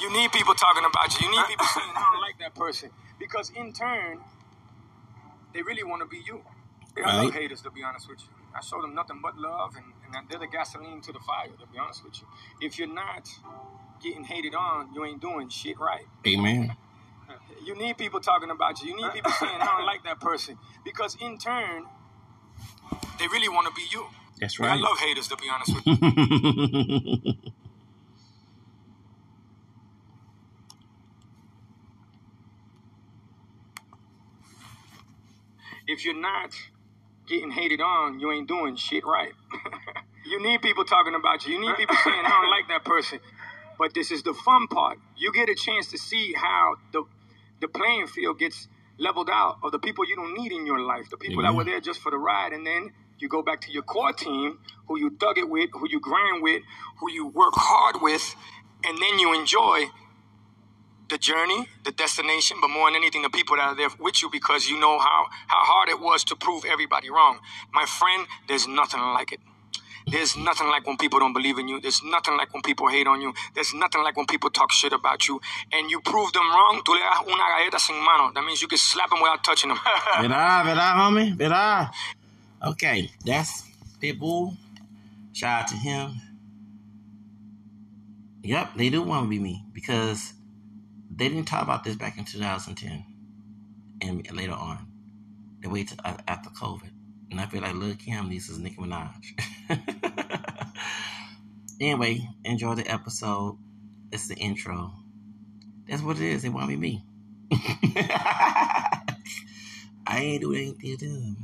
[0.00, 1.26] You need people talking about you.
[1.28, 2.90] You need people saying, I don't like that person.
[3.18, 4.18] Because in turn,
[5.54, 6.42] they really want to be you.
[6.96, 7.32] I love Right.
[7.42, 8.28] haters, to be honest with you.
[8.54, 9.84] I show them nothing but love, and,
[10.16, 12.26] and they're the gasoline to the fire, to be honest with you.
[12.60, 13.28] If you're not
[14.02, 16.06] getting hated on, you ain't doing shit right.
[16.26, 16.74] Amen.
[17.64, 18.90] You need people talking about you.
[18.90, 20.56] You need people saying, I don't like that person.
[20.84, 21.84] Because in turn,
[23.18, 24.06] they really want to be you.
[24.40, 24.70] That's right.
[24.70, 27.32] I love haters, to be honest with you.
[35.86, 36.52] if you're not
[37.28, 39.32] getting hated on, you ain't doing shit right.
[40.26, 41.54] you need people talking about you.
[41.54, 43.20] You need people saying, I don't like that person.
[43.78, 44.98] But this is the fun part.
[45.16, 47.04] You get a chance to see how the
[47.60, 48.68] the playing field gets
[48.98, 51.64] leveled out of the people you don't need in your life, the people that were
[51.64, 54.58] there just for the ride, and then you go back to your core team,
[54.88, 56.62] who you dug it with, who you grind with,
[57.00, 58.34] who you work hard with,
[58.84, 59.86] and then you enjoy
[61.08, 64.30] the journey, the destination, but more than anything, the people that are there with you
[64.30, 67.38] because you know how, how hard it was to prove everybody wrong.
[67.72, 69.40] My friend, there's nothing like it.
[70.08, 71.80] There's nothing like when people don't believe in you.
[71.80, 73.34] There's nothing like when people hate on you.
[73.54, 75.40] There's nothing like when people talk shit about you.
[75.72, 78.32] And you prove them wrong, tú le das una galleta sin mano.
[78.32, 79.78] That means you can slap them without touching them.
[80.96, 81.90] Homie.
[82.62, 83.64] Okay, that's
[84.00, 84.56] Pitbull.
[85.32, 86.14] Shout out to him.
[88.42, 90.34] Yep, they do want to be me because
[91.16, 93.04] they didn't talk about this back in 2010
[94.02, 94.86] and later on.
[95.60, 96.90] They waited after COVID.
[97.30, 99.12] And I feel like Lil Kim needs his Nicki Minaj.
[101.80, 103.58] anyway, enjoy the episode.
[104.12, 104.92] It's the intro.
[105.88, 106.42] That's what it is.
[106.42, 107.02] They want me me.
[110.06, 111.36] I ain't doing anything to them.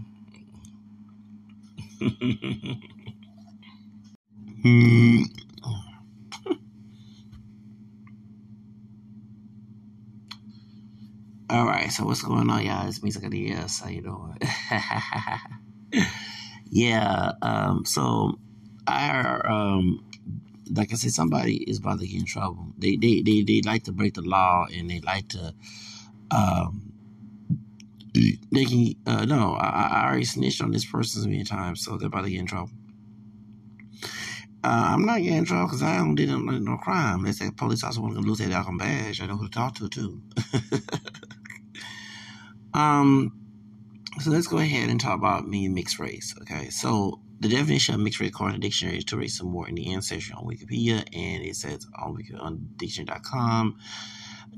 [11.53, 12.89] All right, so what's going on, y'all?
[12.89, 14.39] It's Music of the you doing?
[16.71, 18.39] yeah, um, so
[18.87, 20.03] I um,
[20.75, 22.69] like I said, somebody is about to get in trouble.
[22.79, 25.55] They they they, they like to break the law and they like to
[26.31, 26.95] um,
[28.15, 32.07] they can uh, no, I, I already snitched on this person many times, so they're
[32.07, 32.71] about to get in trouble.
[34.65, 37.25] Uh, I'm not getting in trouble because I don't did no, no crime.
[37.25, 39.21] They say police officer want to lose their outcome badge.
[39.21, 40.23] I know who to talk to too.
[42.75, 43.39] um,
[44.21, 46.35] so let's go ahead and talk about me and mixed race.
[46.43, 49.93] Okay, so the definition of mixed race according to dictionary is or more in the
[49.93, 53.77] ancestry on Wikipedia, and it says on, on dictionary.com.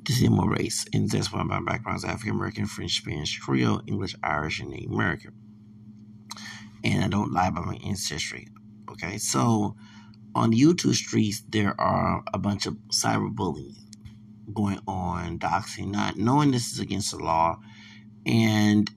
[0.02, 3.80] This is more race, and that's why my background is African American, French, Spanish, Creole,
[3.86, 5.32] English, Irish, and Native American.
[6.82, 8.48] And I don't lie about my ancestry.
[8.90, 9.76] Okay, so
[10.34, 13.76] on YouTube streets, there are a bunch of cyberbullying
[14.52, 17.58] going on, doxing, not knowing this is against the law.
[18.26, 18.90] And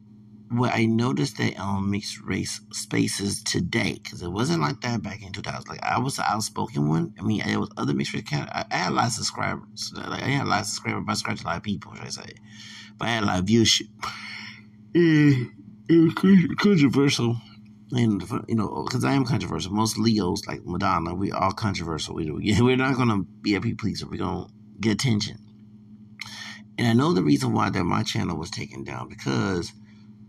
[0.49, 5.21] what I noticed that on mixed race spaces today, because it wasn't like that back
[5.21, 5.67] in 2000.
[5.67, 7.13] Like I was the outspoken one.
[7.19, 8.23] I mean, there was other mixed race.
[8.23, 9.91] Kind I, I had a lot of subscribers.
[9.95, 11.93] Like I had a lot of subscribers, but I subscribed to a lot of people,
[11.95, 12.33] should I say?
[12.97, 13.89] But I had a lot of viewership.
[14.95, 15.51] And
[15.89, 17.37] it was controversial.
[17.91, 19.71] And you know, because I am controversial.
[19.71, 22.15] Most Leos, like Madonna, we are controversial.
[22.15, 24.07] We, we're not gonna be a people pleaser.
[24.07, 24.47] We're gonna
[24.79, 25.39] get attention.
[26.77, 29.73] And I know the reason why that my channel was taken down because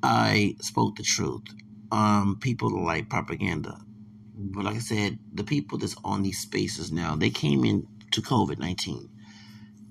[0.03, 1.43] I spoke the truth.
[1.91, 3.81] Um, people like propaganda,
[4.35, 8.21] but like I said, the people that's on these spaces now, they came in to
[8.23, 9.09] COVID nineteen,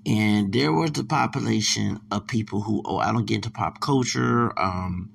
[0.06, 4.52] and there was the population of people who, oh, I don't get into pop culture.
[4.60, 5.10] Um,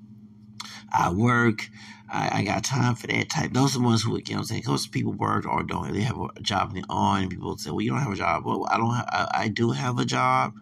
[0.92, 1.68] I work.
[2.10, 3.52] I, I got time for that type.
[3.52, 5.92] Those are the ones who, you know, I'm saying, because people work or don't.
[5.92, 7.28] They have a job and on.
[7.30, 8.44] People say, well, you don't have a job.
[8.44, 8.94] Well, I don't.
[8.94, 10.54] Have, I, I do have a job.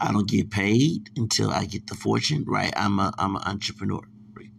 [0.00, 2.44] I don't get paid until I get the fortune.
[2.46, 2.72] Right?
[2.76, 4.00] I'm a I'm an entrepreneur.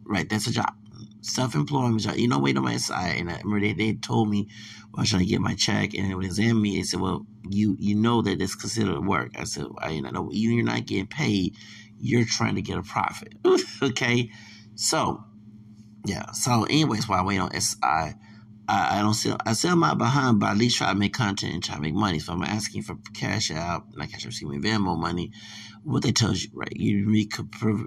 [0.06, 0.28] Right?
[0.30, 0.74] That's a job.
[1.22, 2.16] Self employment job.
[2.16, 3.18] You know, wait on my side.
[3.18, 4.48] And I remember they, they told me
[4.96, 7.26] I was trying to get my check and when they examined me, they said, well,
[7.50, 9.32] you you know that it's considered work.
[9.38, 11.56] I said, I you know you're not getting paid.
[12.00, 13.34] You're trying to get a profit.
[13.82, 14.32] okay,
[14.76, 15.24] so
[16.06, 16.32] yeah.
[16.32, 18.16] So, anyways, while I wait on SI,
[18.72, 19.38] I, I don't sell.
[19.46, 21.94] I sell my behind, but at least try to make content and try to make
[21.94, 22.20] money.
[22.20, 25.34] So I'm asking for cash out, not cash out, excuse me, Venmo money.
[25.84, 26.72] What they tell you, right?
[26.74, 27.26] You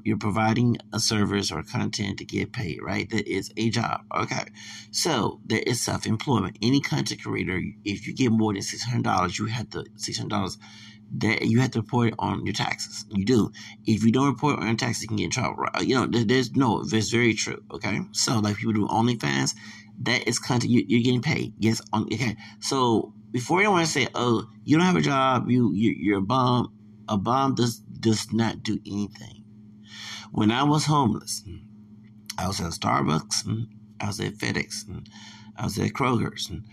[0.04, 3.08] you're providing a service or content to get paid, right?
[3.08, 4.02] That is a job.
[4.14, 4.44] Okay.
[4.90, 6.58] So there is self employment.
[6.60, 10.18] Any content creator, if you get more than six hundred dollars, you have to six
[10.18, 10.58] hundred dollars.
[11.18, 13.04] That you have to report on your taxes.
[13.08, 13.52] You do.
[13.86, 15.54] If you don't report on your taxes, you can get in trouble.
[15.54, 15.82] Right?
[15.86, 16.80] You know, there's no.
[16.80, 17.62] It's very true.
[17.70, 18.00] Okay.
[18.10, 19.54] So like people do OnlyFans,
[20.02, 21.54] that is content you, you're getting paid.
[21.58, 21.80] Yes.
[21.92, 22.36] Um, okay.
[22.60, 26.18] So before you want to say, "Oh, you don't have a job, you, you you're
[26.18, 26.72] a bum,"
[27.08, 29.44] a bum does does not do anything.
[30.32, 31.60] When I was homeless, mm.
[32.38, 33.68] I was at Starbucks, and
[34.00, 35.08] I was at FedEx, and
[35.56, 36.64] I was at Kroger's, and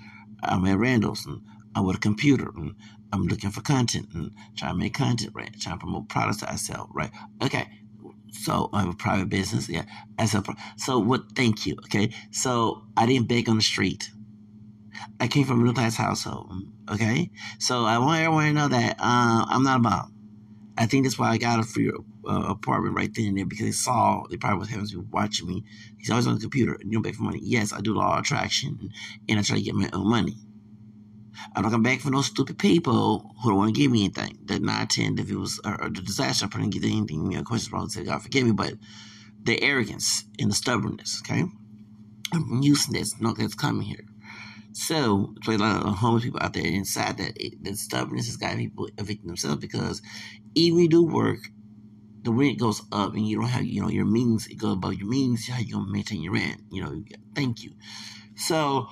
[0.44, 1.42] I'm at Randall's, and
[1.76, 2.76] I'm with a computer, and
[3.14, 5.54] I'm looking for content and trying to make content, right?
[5.60, 7.12] Trying to promote products that I sell, right?
[7.42, 7.68] Okay.
[8.32, 9.84] So I have a private business, yeah.
[10.18, 10.44] As a
[10.78, 11.34] so what?
[11.36, 11.76] Thank you.
[11.86, 12.14] Okay.
[12.32, 14.10] So I didn't beg on the street.
[15.20, 16.52] I came from a middle class household.
[16.90, 17.30] Okay.
[17.60, 20.14] So I want everyone to know that uh, I'm not a bum.
[20.78, 21.92] I think that's why I got a free
[22.28, 25.48] uh, apartment right then and there because they saw they probably was having people watching
[25.48, 25.64] me.
[25.98, 27.40] He's always on the computer and you don't beg for money.
[27.44, 28.90] Yes, I do law attraction
[29.30, 30.38] and I try to get my own money.
[31.56, 34.38] I'm not gonna beg for no stupid people who don't want to give me anything.
[34.46, 37.32] That nine ten, if it was a, a disaster, I probably didn't get anything.
[37.32, 37.90] You know, questions wrong.
[37.90, 38.74] Say God forgive me, but
[39.44, 41.22] the arrogance and the stubbornness.
[41.22, 41.44] Okay,
[42.34, 43.20] I'm using this.
[43.20, 44.06] No, that's coming here.
[44.74, 48.56] So, there's a lot of homeless people out there inside that it, stubbornness has got
[48.56, 50.02] people evicting themselves because
[50.56, 51.40] even you do work,
[52.24, 54.94] the rent goes up and you don't have, you know, your means, it goes above
[54.94, 56.62] your means, how you to maintain your rent?
[56.72, 57.04] You know,
[57.36, 57.72] thank you.
[58.36, 58.88] So,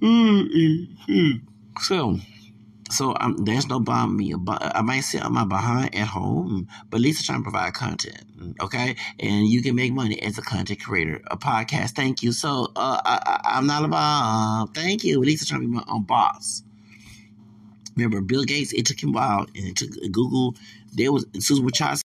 [0.00, 1.40] mm, mm, mm.
[1.80, 2.18] So,
[2.90, 4.34] so um, there's no bomb me.
[4.48, 7.74] I might sit on my behind at home, but at least I'm trying to provide
[7.74, 8.24] content,
[8.60, 8.96] okay?
[9.18, 11.90] And you can make money as a content creator, a podcast.
[11.90, 12.32] Thank you.
[12.32, 14.68] So uh, I, am not a bomb.
[14.68, 15.20] Thank you.
[15.20, 16.62] At least I'm trying to be my own boss.
[17.96, 20.54] Remember, Bill Gates, it took him a while, and it took Google.
[20.92, 22.00] There was Susan Wojcicki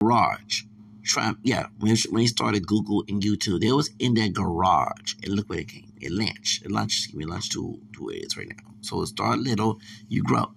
[0.00, 0.62] garage.
[1.04, 5.34] Try, yeah, when, when he started Google and YouTube, they was in that garage, and
[5.34, 5.87] look where it came.
[6.00, 6.64] It launched.
[6.64, 6.98] It launched.
[6.98, 8.74] Excuse me, launched to to where it is right now.
[8.80, 10.52] So start little, you grow.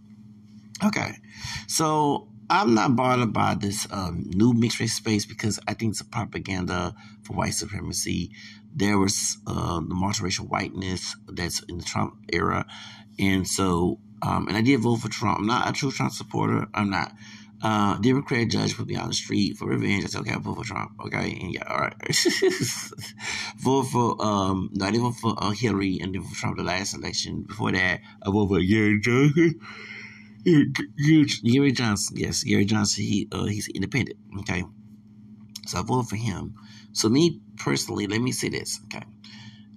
[0.83, 1.13] Okay,
[1.67, 6.01] so I'm not bothered by this um, new mixed race space because I think it's
[6.01, 8.31] a propaganda for white supremacy.
[8.75, 12.65] There was uh, the multiracial whiteness that's in the Trump era,
[13.19, 15.39] and so um, and I did vote for Trump.
[15.39, 16.67] I'm not a true Trump supporter.
[16.73, 17.13] I'm not.
[17.63, 20.03] Uh, Democrat judge put me on the street for revenge.
[20.03, 20.93] I said, okay, I vote for Trump.
[21.05, 21.93] Okay, and yeah, all right.
[23.57, 27.43] vote for um, not even for uh, Hillary and then for Trump the last election.
[27.43, 29.59] Before that, I voted for Gary Johnson.
[31.43, 33.03] Gary Johnson, yes, Gary Johnson.
[33.03, 34.17] He uh, he's independent.
[34.39, 34.63] Okay,
[35.67, 36.55] so I voted for him.
[36.93, 38.79] So me personally, let me say this.
[38.85, 39.05] Okay,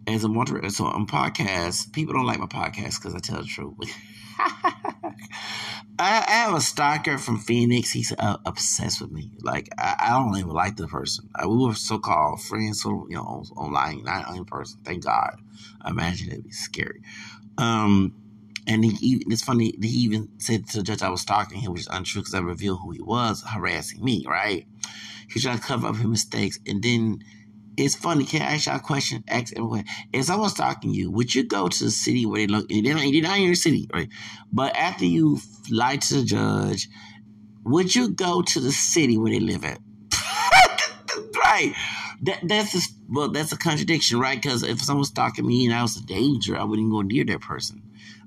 [0.06, 3.44] as a moderator, so on podcast, people don't like my podcast because I tell the
[3.44, 3.76] truth.
[5.98, 7.90] I, I, have a stalker from Phoenix.
[7.90, 9.30] He's uh, obsessed with me.
[9.42, 11.28] Like I, I, don't even like the person.
[11.34, 14.80] Uh, we were so called friends, so you know, online, not in person.
[14.84, 15.36] Thank God.
[15.82, 17.00] I imagine it'd be scary.
[17.58, 18.14] Um,
[18.66, 19.74] and he, it's funny.
[19.80, 22.40] He even said to the judge I was stalking him, which is untrue because I
[22.40, 24.24] revealed who he was, harassing me.
[24.26, 24.66] Right?
[25.28, 27.22] He tried to cover up his mistakes, and then
[27.76, 28.24] it's funny.
[28.24, 29.24] Can I ask y'all a question?
[29.28, 29.84] Ask everyone.
[30.12, 32.68] If someone's stalking you, would you go to the city where they look?
[32.68, 34.08] They're not, they're not in your city, right?
[34.52, 35.38] But after you
[35.70, 36.88] lie to the judge,
[37.64, 39.78] would you go to the city where they live at?
[41.44, 41.74] right.
[42.22, 44.40] That that's a, well, that's a contradiction, right?
[44.40, 47.40] Because if someone's stalking me and I was a danger, I wouldn't go near that
[47.40, 47.82] person.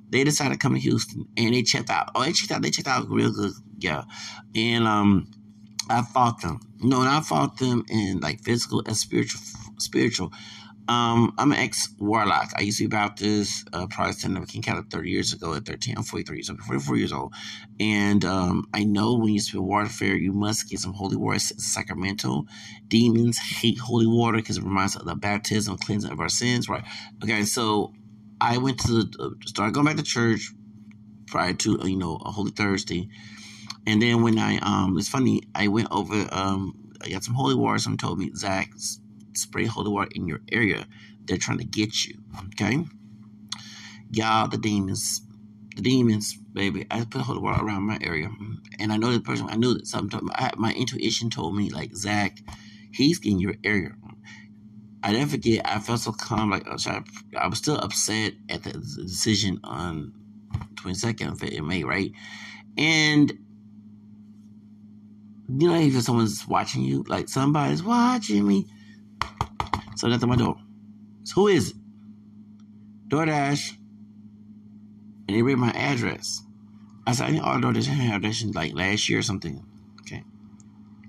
[0.10, 2.12] They decided to come to Houston and they checked out.
[2.16, 2.62] Oh, they checked out.
[2.62, 4.04] They checked out real good, yeah.
[4.56, 5.30] And um,
[5.90, 6.60] I fought them.
[6.80, 9.42] No, and I fought them in like physical and spiritual.
[9.80, 10.32] Spiritual.
[10.90, 12.52] Um, I'm an ex warlock.
[12.56, 15.96] I used to be Baptist, uh, Protestant of King Catholic 30 years ago at 13.
[15.98, 17.34] I'm 43 years old, 44 years old.
[17.80, 21.36] And um, I know when you spend warfare, you must get some holy water.
[21.36, 22.48] It's sacramental.
[22.88, 26.86] Demons hate holy water because it reminds of the baptism, cleansing of our sins, right?
[27.22, 27.92] Okay, so
[28.40, 30.54] I went to the, uh, started going back to church
[31.28, 33.10] prior to, you know, a Holy Thursday.
[33.88, 37.56] And then when I, um, it's funny, I went over, um, I got some holy
[37.56, 37.80] water.
[37.80, 38.70] Someone told me, Zach,
[39.34, 40.86] spray holy water in your area.
[41.24, 42.20] They're trying to get you.
[42.50, 42.84] Okay?
[44.12, 45.22] Y'all, the demons,
[45.78, 46.86] the demons, baby.
[46.92, 48.30] I put holy water around my area.
[48.78, 51.96] And I know the person, I knew that something, I, my intuition told me, like,
[51.96, 52.40] Zach,
[52.92, 53.92] he's in your area.
[55.02, 56.50] I never forget, I felt so calm.
[56.50, 60.12] Like, I was still upset at the decision on
[60.76, 62.12] 22nd of May, right?
[62.78, 63.32] And
[65.50, 68.68] you know, if someone's watching you, like somebody's watching me.
[69.96, 70.58] So that's at my door.
[71.24, 71.78] So who is it?
[73.08, 73.78] DoorDash.
[75.28, 76.42] And they read my address.
[77.06, 77.90] I said, I didn't order DoorDash.
[77.90, 79.64] I had like last year or something.
[80.02, 80.24] Okay.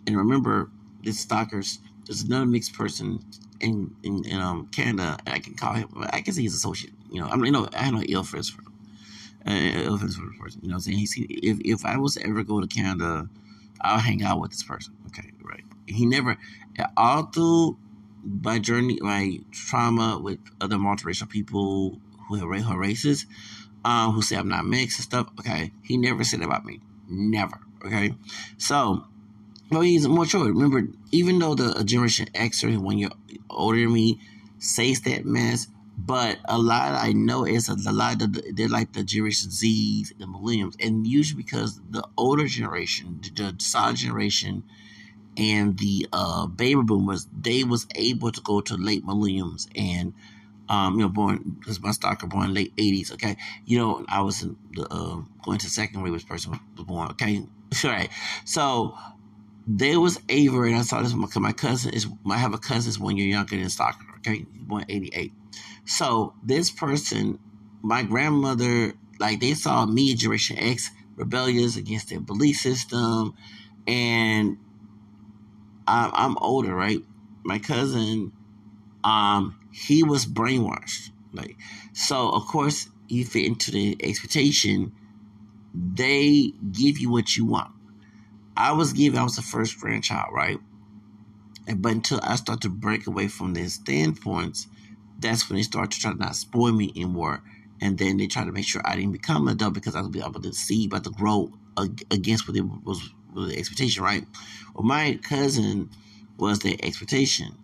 [0.07, 0.71] And remember,
[1.03, 3.21] this stalkers, there's another mixed person
[3.61, 5.19] in, in, in um Canada.
[5.27, 5.89] I can call him.
[6.11, 6.95] I can say he's associate.
[7.11, 8.53] You know, I mean, you know, I have no ill for this.
[9.47, 10.61] Uh, ill for this person.
[10.63, 13.29] You know, what I'm saying he's, if if I was to ever go to Canada
[13.81, 14.95] I'll hang out with this person.
[15.09, 15.65] Okay, right.
[15.87, 16.37] He never,
[16.97, 17.79] all through
[18.25, 23.27] my journey, my trauma with other multiracial people who are racist,
[23.85, 25.29] um, who say I'm not mixed and stuff.
[25.39, 27.61] Okay, he never said about me, never.
[27.85, 28.15] Okay,
[28.59, 29.05] so
[29.71, 30.47] no, he's more mature.
[30.47, 33.11] Remember, even though the Generation X or when you're
[33.51, 34.21] older than me
[34.59, 38.93] says that mess, but a lot I know is a, lot of the, they're like
[38.93, 44.63] the Generation Z's, the Millenniums, and usually because the older generation, the, the generation,
[45.37, 50.15] and the uh, baby boomers, they was able to go to late millenniums and
[50.69, 53.11] um, you know, born because my stalker born late eighties.
[53.13, 56.15] Okay, you know, I was in the, uh, going to second grade.
[56.15, 57.09] This person was born.
[57.13, 57.43] Okay,
[57.85, 58.11] right.
[58.45, 58.97] So
[59.67, 61.15] they was able, and I saw this.
[61.15, 62.07] My, my cousin is.
[62.31, 64.05] I have a cousin is one year younger than stalker.
[64.19, 65.33] Okay, born eighty eight.
[65.85, 67.39] So this person,
[67.83, 73.35] my grandmother, like they saw me, Generation X, rebellious against their belief system,
[73.87, 74.59] and
[75.87, 77.03] I'm, I'm older, right?
[77.45, 78.33] My cousin,
[79.05, 81.57] um, he was brainwashed, like
[81.93, 82.31] so.
[82.31, 84.93] Of course, you fit into the expectation.
[85.75, 87.71] They give you what you want.
[88.57, 89.19] I was given.
[89.19, 90.59] I was the first grandchild, right?
[91.77, 94.67] But until I start to break away from their standpoints,
[95.19, 97.43] that's when they start to try to not spoil me anymore.
[97.81, 100.11] And then they try to make sure I didn't become an adult because I was
[100.11, 101.53] be able to see, about to grow
[102.11, 104.27] against what it was, was the expectation, right?
[104.75, 105.91] Well, my cousin
[106.39, 107.57] was the expectation.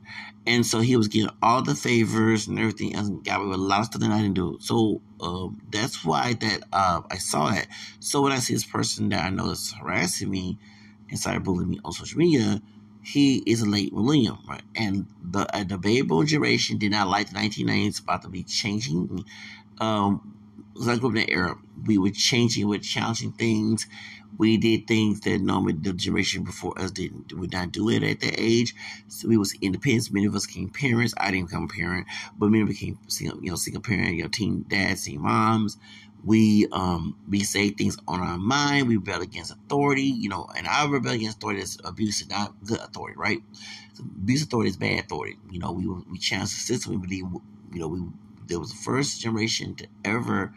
[0.46, 3.58] And so he was getting all the favors and everything else and got away with
[3.58, 4.58] a lot of stuff that I didn't do.
[4.61, 7.66] So um, that's why that uh, I saw that.
[8.00, 10.58] So when I see this person that I know is harassing me
[11.08, 12.61] and started bullying me on social media,
[13.04, 14.62] he is late millennium, right?
[14.75, 19.25] And the baby boom generation did not like the 1990s about to be changing.
[19.78, 20.34] Um,
[20.73, 23.87] because I grew up in that era, we were changing, were challenging things.
[24.37, 28.20] We did things that normally the generation before us didn't would not do it at
[28.20, 28.75] that age.
[29.06, 30.12] So we was independent.
[30.12, 31.14] Many of us became parents.
[31.16, 34.28] I didn't become a parent, but many became single, you know, single parent, you know,
[34.28, 35.76] teen dads, teen moms.
[36.25, 38.88] We um we say things on our mind.
[38.88, 42.54] We rebel against authority, you know, and our rebel against authority is abuse is not
[42.64, 43.43] good authority, right?
[43.95, 45.38] So abuse authority is bad authority.
[45.50, 46.93] You know, we we challenge the system.
[46.93, 47.25] We believe,
[47.73, 48.02] you know, we
[48.47, 50.54] there was the first generation to ever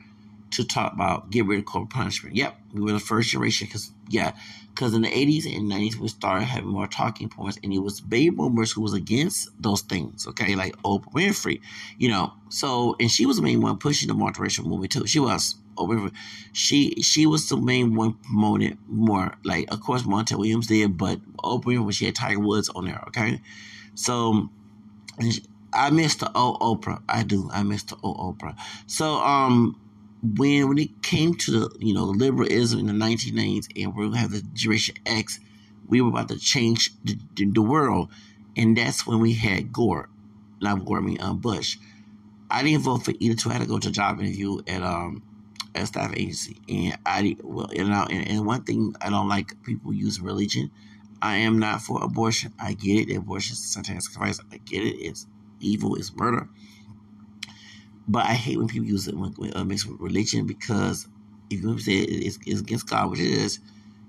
[0.51, 2.35] to talk about get rid of corporal punishment.
[2.35, 4.33] Yep, we were the first generation because yeah,
[4.69, 7.99] because in the eighties and nineties we started having more talking points, and it was
[7.99, 10.27] baby boomers who was against those things.
[10.27, 11.61] Okay, like Oprah Winfrey,
[11.97, 12.33] you know.
[12.49, 15.05] So and she was the main one pushing the multiracial movement too.
[15.07, 16.11] She was Oprah.
[16.53, 19.35] She she was the main one promoting more.
[19.43, 23.03] Like of course Montel Williams did, but Oprah when she had Tiger Woods on there.
[23.07, 23.41] Okay,
[23.95, 24.49] so.
[25.73, 27.01] I miss the old Oprah.
[27.09, 27.49] I do.
[27.51, 28.55] I miss the old Oprah.
[28.87, 29.79] So, um,
[30.23, 34.17] when when it came to the you know liberalism in the 1990s and we're gonna
[34.17, 35.39] have the generation X,
[35.87, 38.09] we were about to change the, the world,
[38.55, 40.09] and that's when we had Gore,
[40.61, 41.77] not Gore, I mean um, Bush.
[42.49, 43.49] I didn't vote for either two.
[43.49, 45.21] I had to go to a job interview at um
[45.75, 49.61] a staff agency, and I well you know and, and one thing I don't like
[49.63, 50.71] people use religion.
[51.21, 52.53] I am not for abortion.
[52.59, 53.15] I get it.
[53.15, 54.39] Abortion is sometimes sacrifice.
[54.51, 54.97] I get it.
[54.97, 55.25] It's
[55.59, 55.95] evil.
[55.95, 56.47] It's murder.
[58.07, 61.07] But I hate when people use it when, uh, mixed with religion because
[61.49, 63.59] if you say it's, it's against God, which it is,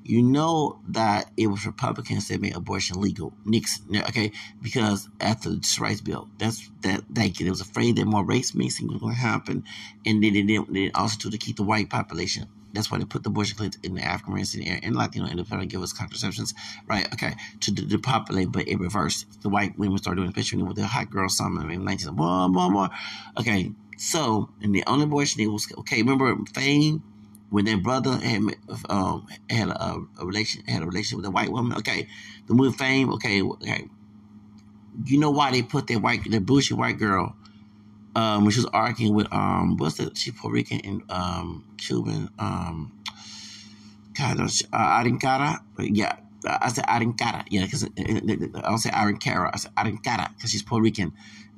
[0.04, 3.34] you know that it was Republicans that made abortion legal.
[3.44, 7.02] Nixon, okay, because after the rights bill, that's that.
[7.14, 7.44] Thank you.
[7.44, 9.64] They was afraid that more race mixing was going to happen,
[10.06, 10.72] and then they didn't.
[10.72, 12.46] They also to keep the white population.
[12.72, 15.46] That's why they put the abortion clinics in the African American area and Latino and
[15.46, 16.54] to give us contraceptions,
[16.86, 17.10] right?
[17.12, 19.42] Okay, to depopulate, but it reversed.
[19.42, 22.70] The white women started doing picture with the hot girl summer in 19 more, more,
[22.70, 22.90] more.
[23.38, 26.02] Okay, so, and the only abortion it was okay.
[26.02, 27.02] Remember Fame
[27.50, 28.42] when their brother had
[28.88, 31.76] um, had a, a, relation had a relationship with a white woman.
[31.78, 32.06] Okay,
[32.46, 33.12] the movie Fame.
[33.14, 33.88] Okay, okay.
[35.04, 37.34] You know why they put that white that bullshit white girl
[38.14, 42.28] um, when she was arguing with um what's the She Puerto Rican and um Cuban
[42.38, 42.92] um
[44.16, 45.60] God, uh, Irene Cara.
[45.78, 47.44] Yeah, I said Irene Cara.
[47.50, 49.50] Yeah, because uh, uh, I don't say Irene Cara.
[49.52, 51.12] I said Irene Cara because she's Puerto Rican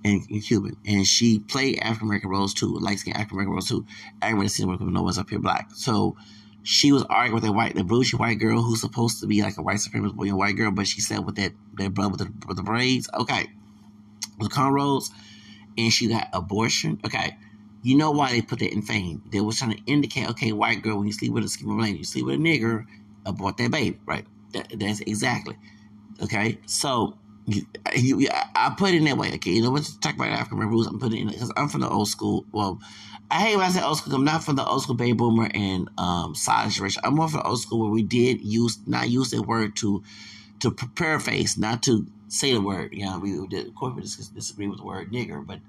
[0.05, 3.69] and, and Cuban, and she played African American roles too, light skinned African American roles
[3.69, 3.87] too.
[4.23, 5.71] Everybody seen her no one's up here black.
[5.75, 6.17] So
[6.63, 9.57] she was arguing with a white, the bullshit white girl who's supposed to be like
[9.59, 12.47] a white supremacist boy, white girl, but she said with that that brother with the,
[12.47, 13.47] with the braids, okay,
[14.39, 15.11] with cornrows,
[15.77, 17.01] and she got abortion.
[17.05, 17.37] Okay,
[17.83, 19.23] you know why they put that in fame?
[19.31, 21.99] They was trying to indicate, okay, white girl, when you sleep with a skin lady,
[21.99, 22.87] you sleep with a nigger,
[23.27, 24.27] abort that baby, right?
[24.53, 25.57] That, that's exactly
[26.23, 26.59] okay.
[26.67, 27.17] So
[28.55, 29.33] I put it in that way.
[29.35, 30.87] Okay, you know, let's talk about African rules.
[30.87, 32.45] I'm putting it in because I'm from the old school.
[32.53, 32.81] Well,
[33.31, 34.15] I hate when I say old school.
[34.15, 37.03] I'm not from the old school baby boomer and um, side generation.
[37.05, 40.03] I'm more from old school where we did use not use that word to
[40.61, 40.71] to
[41.21, 42.93] face, not to say the word.
[42.93, 44.05] You know, we did corporate
[44.35, 45.61] disagree with the word nigger, but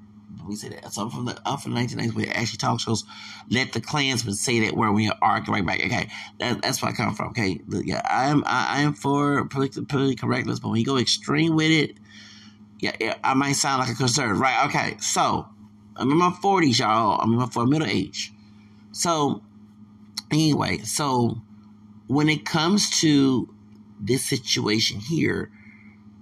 [0.48, 0.94] we say that.
[0.94, 3.04] So I'm from the I'm from the 1990s where actually talk shows
[3.50, 5.80] let the Klansmen say that word when you argue right back.
[5.80, 6.10] Okay,
[6.40, 7.30] that, that's where I come from.
[7.30, 11.72] Okay, yeah, I'm I, I am for politically correctness, but when you go extreme with
[11.72, 11.98] it,
[12.80, 14.66] yeah, yeah, I might sound like a conservative, right?
[14.68, 15.48] Okay, so
[15.96, 17.20] I'm in my 40s, y'all.
[17.22, 18.32] I'm in my for middle age.
[18.92, 19.42] So
[20.32, 21.42] anyway, so
[22.08, 23.54] when it comes to
[24.00, 25.52] this situation here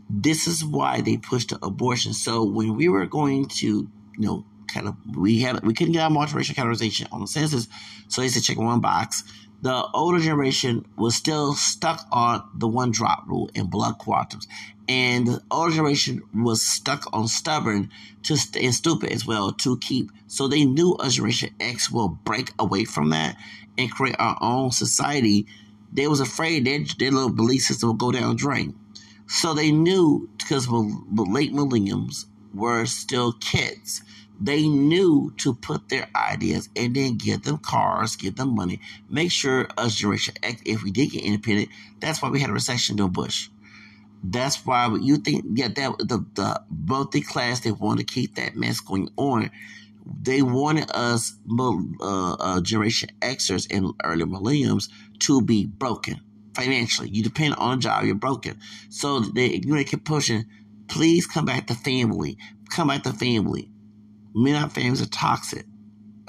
[0.10, 2.14] this is why they pushed the abortion.
[2.14, 6.04] So when we were going to, you know, kind of we had we couldn't get
[6.04, 7.68] our multiracial categorization on the census,
[8.08, 9.24] so they said check one box.
[9.62, 14.46] The older generation was still stuck on the one drop rule and blood quantums,
[14.88, 17.90] and the older generation was stuck on stubborn
[18.24, 20.12] to st- and stupid as well to keep.
[20.28, 23.38] So they knew a generation X will break away from that
[23.78, 25.48] and create our own society.
[25.92, 28.76] They was afraid their, their little belief system would go down the drain.
[29.28, 34.02] So they knew because of the late millenniums were still kids.
[34.42, 38.80] They knew to put their ideas and then give them cars, give them money,
[39.10, 42.54] make sure us Generation X, if we did get independent, that's why we had a
[42.54, 43.50] recession during Bush.
[44.24, 48.56] That's why you think, yeah, that the the wealthy class they want to keep that
[48.56, 49.50] mess going on.
[50.22, 54.90] They wanted us, uh, uh, Generation Xers and early millenniums,
[55.20, 56.20] to be broken
[56.54, 57.10] financially.
[57.10, 58.58] You depend on a job, you're broken.
[58.90, 60.46] So they, you know, they keep pushing,
[60.90, 62.38] please come back to family.
[62.70, 63.72] Come back to family.
[64.34, 65.66] Men our families are toxic.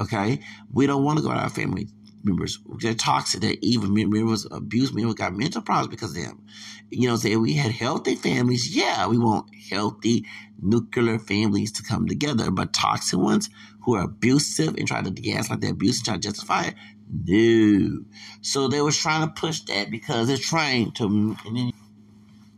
[0.01, 0.41] Okay?
[0.73, 1.89] We don't want to go to our family
[2.23, 2.59] members.
[2.81, 3.41] They're toxic.
[3.41, 5.05] They're even members abuse me.
[5.05, 6.43] We got mental problems because of them.
[6.91, 8.75] You know, say we had healthy families.
[8.75, 10.27] Yeah, we want healthy
[10.61, 13.49] nuclear families to come together, but toxic ones
[13.83, 16.75] who are abusive and try to gaslight their abuse and try to justify it.
[17.13, 18.05] No.
[18.43, 21.37] So they was trying to push that because they're trying to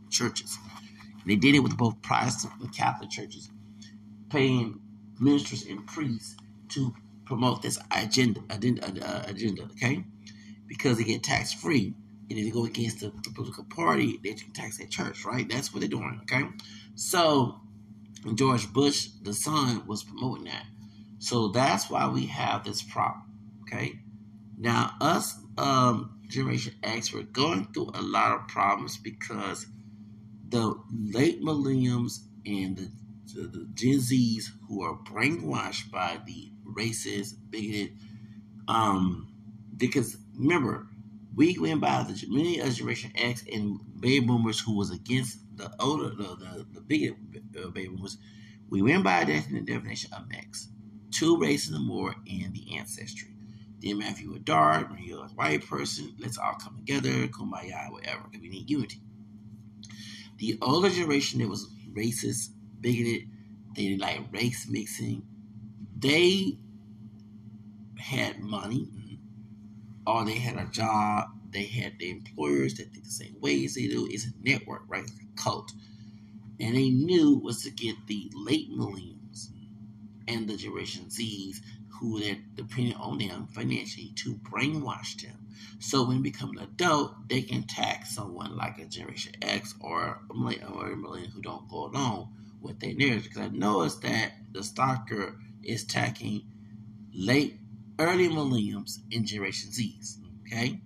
[0.09, 0.57] churches.
[1.25, 3.49] They did it with both Protestant and Catholic churches,
[4.29, 4.79] paying
[5.19, 6.35] ministers and priests
[6.69, 6.93] to
[7.25, 10.03] promote this agenda, agenda, uh, agenda okay?
[10.67, 11.93] Because they get tax free.
[12.29, 15.47] And if they go against the, the, political party, they can tax their church, right?
[15.47, 16.47] That's what they're doing, okay?
[16.95, 17.59] So
[18.35, 20.65] George Bush, the son, was promoting that.
[21.19, 23.23] So that's why we have this problem,
[23.63, 23.99] okay?
[24.57, 29.67] Now, us, um, Generation X, we're going through a lot of problems because
[30.53, 32.91] the late millenniums and the,
[33.33, 37.97] the, the Gen Zs who are brainwashed by the racist, bigoted,
[38.67, 39.27] um,
[39.75, 40.87] because remember,
[41.35, 45.71] we went by the many of Generation X and baby boomers who was against the
[45.79, 48.17] older, the, the, the uh, baby boomers.
[48.69, 50.69] We went by the definition of X,
[51.11, 53.29] two races or more in the ancestry.
[53.81, 58.21] Then Matthew a dark, when you're a white person, let's all come together, kumbaya, whatever,
[58.29, 59.01] because we need unity.
[60.43, 62.49] The older generation that was racist,
[62.81, 63.29] bigoted,
[63.77, 65.25] they like race mixing,
[65.97, 66.57] they
[67.97, 69.19] had money,
[70.05, 73.75] or they had a job, they had the employers that think the same way as
[73.75, 74.05] they do.
[74.11, 75.05] It's a network, right?
[75.05, 75.71] It's a cult.
[76.59, 79.47] And they knew was to get the late millennials
[80.27, 85.42] and the Generation Zs who they're depending on them financially to brainwash them.
[85.79, 90.21] So when they become an adult, they can tax someone like a Generation X or
[90.29, 93.23] a millennial, or a millennial who don't go along with their narrative.
[93.23, 96.43] Because I noticed that the stalker is attacking
[97.13, 97.59] late,
[97.99, 100.17] early millenniums and Generation Zs.
[100.47, 100.81] Okay,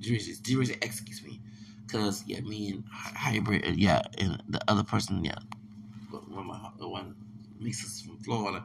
[0.00, 1.40] Generation, Generation X, excuse me.
[1.86, 5.38] Because yeah, me and hybrid, yeah, and the other person, yeah,
[6.10, 7.14] one, one
[7.60, 8.64] mixes from Florida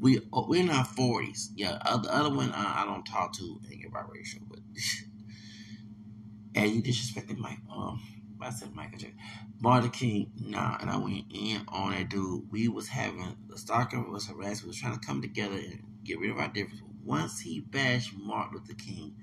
[0.00, 1.50] we oh, we're in our forties.
[1.54, 4.60] Yeah, the other one I, I don't talk to and get biracial, but
[6.54, 7.58] and you disrespected Mike.
[7.72, 8.00] Um,
[8.40, 9.18] I said Michael Jackson,
[9.60, 10.32] Martin King.
[10.40, 12.50] Nah, and I went in on that dude.
[12.50, 14.62] We was having the stalker was harassed.
[14.62, 16.86] We was trying to come together and get rid of our differences.
[17.04, 19.14] Once he bashed Martin Luther King,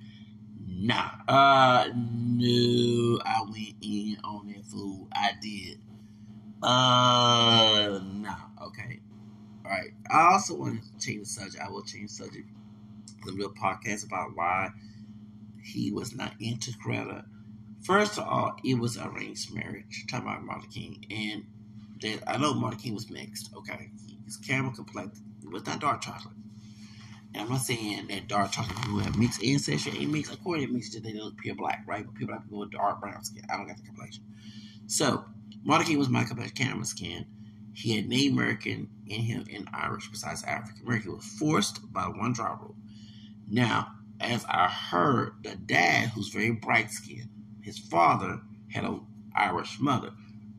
[0.66, 5.08] nah, uh, no, I went in on that fool.
[5.14, 5.80] I did.
[6.62, 8.36] Uh, nah,
[8.68, 9.00] okay.
[9.68, 9.92] Right.
[10.10, 11.64] I also want to change the subject.
[11.64, 12.48] I will change the subject.
[13.26, 14.70] The real podcast about why
[15.62, 17.26] he was not into Coretta.
[17.84, 20.06] First of all, it was arranged marriage.
[20.08, 21.46] Talking about Martin King, and
[22.02, 23.54] that I know Martin King was mixed.
[23.56, 23.90] Okay,
[24.26, 26.36] his camera complexion was not dark chocolate.
[27.34, 30.34] And I'm not saying that dark chocolate who have mixed ancestry ain't mixed.
[30.34, 32.06] According to mixed, they look pure black, right?
[32.06, 33.44] But people like people with dark brown skin.
[33.52, 34.24] I don't got the complexion.
[34.88, 35.26] So
[35.64, 37.26] Martin King was my complexion, camera skin.
[37.78, 41.12] He had Native American in him and Irish besides African American.
[41.12, 42.76] He was forced by one drop rule.
[43.48, 47.30] Now, as I heard, the dad, who's very bright skinned,
[47.62, 49.02] his father had an
[49.36, 50.10] Irish mother.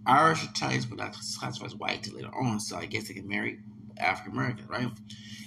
[0.07, 3.26] Irish Italians but not classified as white until later on, so I guess they can
[3.26, 3.59] marry
[3.96, 4.88] African Americans, right?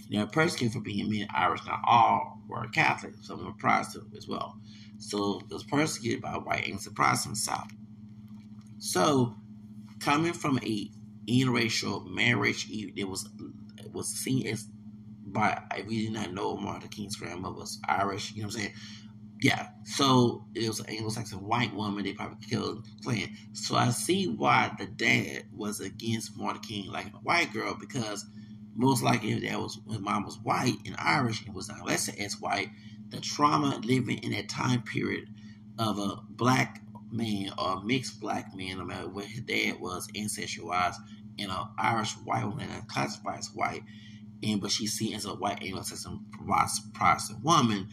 [0.09, 1.65] They were persecuted for being many Irish.
[1.65, 3.13] Not all were Catholic.
[3.21, 4.57] Some were Protestant as well.
[4.97, 7.71] So it was persecuted by white and Protestants South.
[8.77, 9.35] So
[10.01, 10.91] coming from a
[11.27, 13.29] interracial marriage, it was
[13.77, 14.67] it was seen as
[15.25, 18.61] by if you did not know Martin King's grandmother was Irish, you know what I'm
[18.61, 18.73] saying?
[19.41, 19.69] Yeah.
[19.85, 23.35] So it was an Anglo-Saxon white woman they probably killed playing.
[23.53, 28.25] So I see why the dad was against Martin King like a white girl because
[28.75, 32.13] most likely if that was when mom was white and Irish and was not lesser
[32.19, 32.69] as white,
[33.09, 35.27] the trauma living in that time period
[35.79, 40.63] of a black man or mixed black man, no matter what his dad was ancestry
[40.63, 40.95] wise,
[41.39, 43.83] and an Irish white woman that classified as white,
[44.43, 46.25] and but she's seen as a white Anglo-Saxon
[46.93, 47.87] Protestant woman.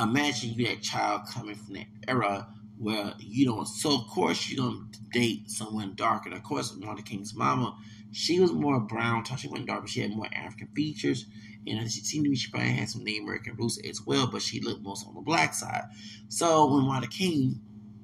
[0.00, 3.66] Imagine you that child coming from that era where you don't.
[3.66, 6.28] So of course you're gonna date someone darker.
[6.28, 7.76] And of course, Martin King's mama,
[8.12, 9.24] she was more brown.
[9.24, 11.26] She wasn't dark, but she had more African features.
[11.66, 14.40] And she seemed to be she probably had some Native American roots as well, but
[14.40, 15.84] she looked most on the black side.
[16.28, 17.60] So when Martin King,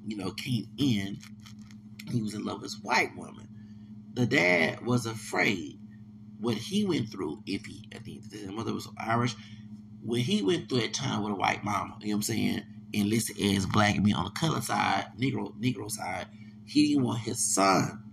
[0.07, 1.19] you know, came in,
[2.11, 3.47] he was in love with this white woman.
[4.13, 5.79] The dad was afraid
[6.39, 9.35] what he went through, if he, I think his mother was Irish,
[10.03, 12.61] when he went through that time with a white mama, you know what I'm saying,
[12.93, 16.27] and listed as black me on the color side, Negro, Negro side,
[16.65, 18.03] he didn't want his son.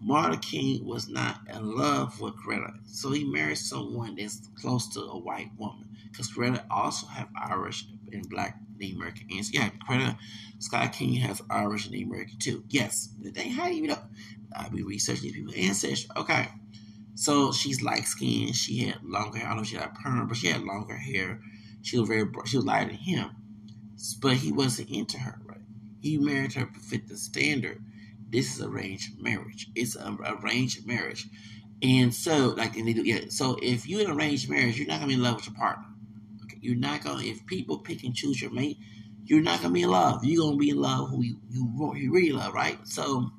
[0.00, 5.00] Martin King was not in love with Coretta, so he married someone that's close to
[5.00, 5.88] a white woman.
[6.10, 9.60] Because Coretta also have Irish and black Native American ancestry.
[9.60, 10.18] Yeah, Coretta
[10.58, 12.64] Scott King has Irish and Native American too.
[12.68, 13.98] Yes, they how do you know?
[14.54, 16.10] I be researching these people's ancestry.
[16.16, 16.48] Okay,
[17.14, 18.56] so she's light skinned.
[18.56, 19.46] She had longer hair.
[19.46, 21.40] I don't know if she had a perm, but she had longer hair.
[21.82, 23.30] She was very she was lighter than him,
[24.20, 25.40] but he wasn't into her.
[25.44, 25.58] Right?
[26.00, 27.82] He married her to fit the standard.
[28.28, 29.68] This is arranged marriage.
[29.74, 31.28] It's an arranged marriage,
[31.82, 33.26] and so like and they do yeah.
[33.28, 35.86] So if you in arranged marriage, you're not gonna be in love with your partner.
[36.62, 38.78] You're not gonna if people pick and choose your mate,
[39.24, 40.24] you're not gonna be in love.
[40.24, 42.78] You're gonna be in love who you you, really love, right?
[42.86, 43.30] So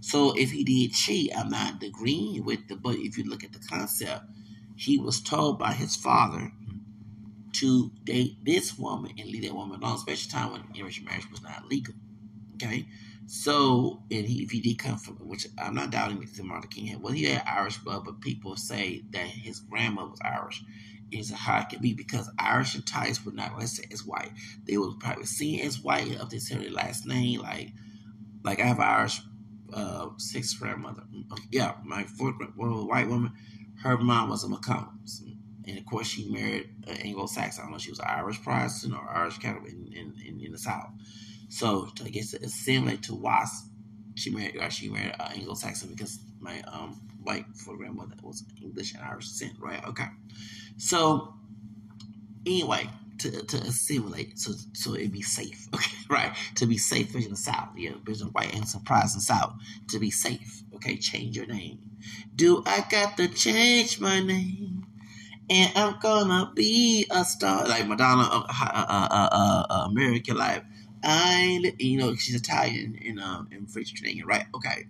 [0.00, 3.52] so if he did cheat, I'm not agreeing with the, but if you look at
[3.52, 4.26] the concept,
[4.76, 6.52] he was told by his father
[7.52, 11.42] to date this woman and leave that woman alone, especially time when interracial marriage was
[11.42, 11.94] not legal.
[12.54, 12.86] Okay,
[13.26, 16.86] so and he, if he did come from, which I'm not doubting that Martin King
[16.86, 20.62] had, well, he had Irish blood, but people say that his grandmother was Irish.
[21.14, 24.32] Is how it can be because Irish and Thais were not listed as white.
[24.66, 27.40] They were probably seen as white up to their last name.
[27.40, 27.70] Like,
[28.42, 29.20] like I have Irish
[29.72, 31.04] uh, sixth grandmother.
[31.50, 33.32] Yeah, my fourth well, white woman.
[33.82, 35.22] Her mom was a McCombs.
[35.66, 37.62] And of course, she married an Anglo-Saxon.
[37.62, 40.52] I don't know she was an Irish Protestant or Irish Catholic in, in, in, in
[40.52, 40.90] the South.
[41.48, 43.70] So I guess it's similar to Wasp.
[44.14, 48.94] She married, or she married an Anglo-Saxon because my um, white fourth grandmother was English
[48.94, 49.84] and Irish descent, right?
[49.86, 50.06] Okay.
[50.76, 51.34] So
[52.46, 55.68] anyway, to, to assimilate so so it'd be safe.
[55.74, 56.36] Okay, right?
[56.56, 57.70] To be safe in the South.
[57.76, 59.54] Yeah, vision white and surprise the South.
[59.88, 60.62] To be safe.
[60.76, 61.78] Okay, change your name.
[62.36, 64.86] Do I got to change my name?
[65.50, 70.62] And I'm gonna be a star like Madonna uh, uh, uh, uh, uh, American Life.
[71.02, 74.46] I, you know, she's Italian and um in French Canadian, right?
[74.54, 74.86] Okay,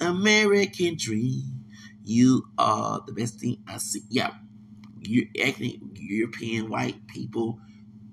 [0.00, 1.64] American Dream.
[2.04, 4.02] You are the best thing I see.
[4.10, 4.32] Yeah,
[5.36, 7.60] ethnic European white people,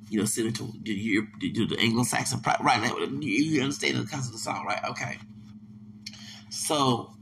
[0.10, 2.82] you know, similar to the, the, the Anglo-Saxon, right?
[3.22, 4.84] You understand the concept of the song, right?
[4.90, 5.18] Okay.
[6.50, 7.14] So,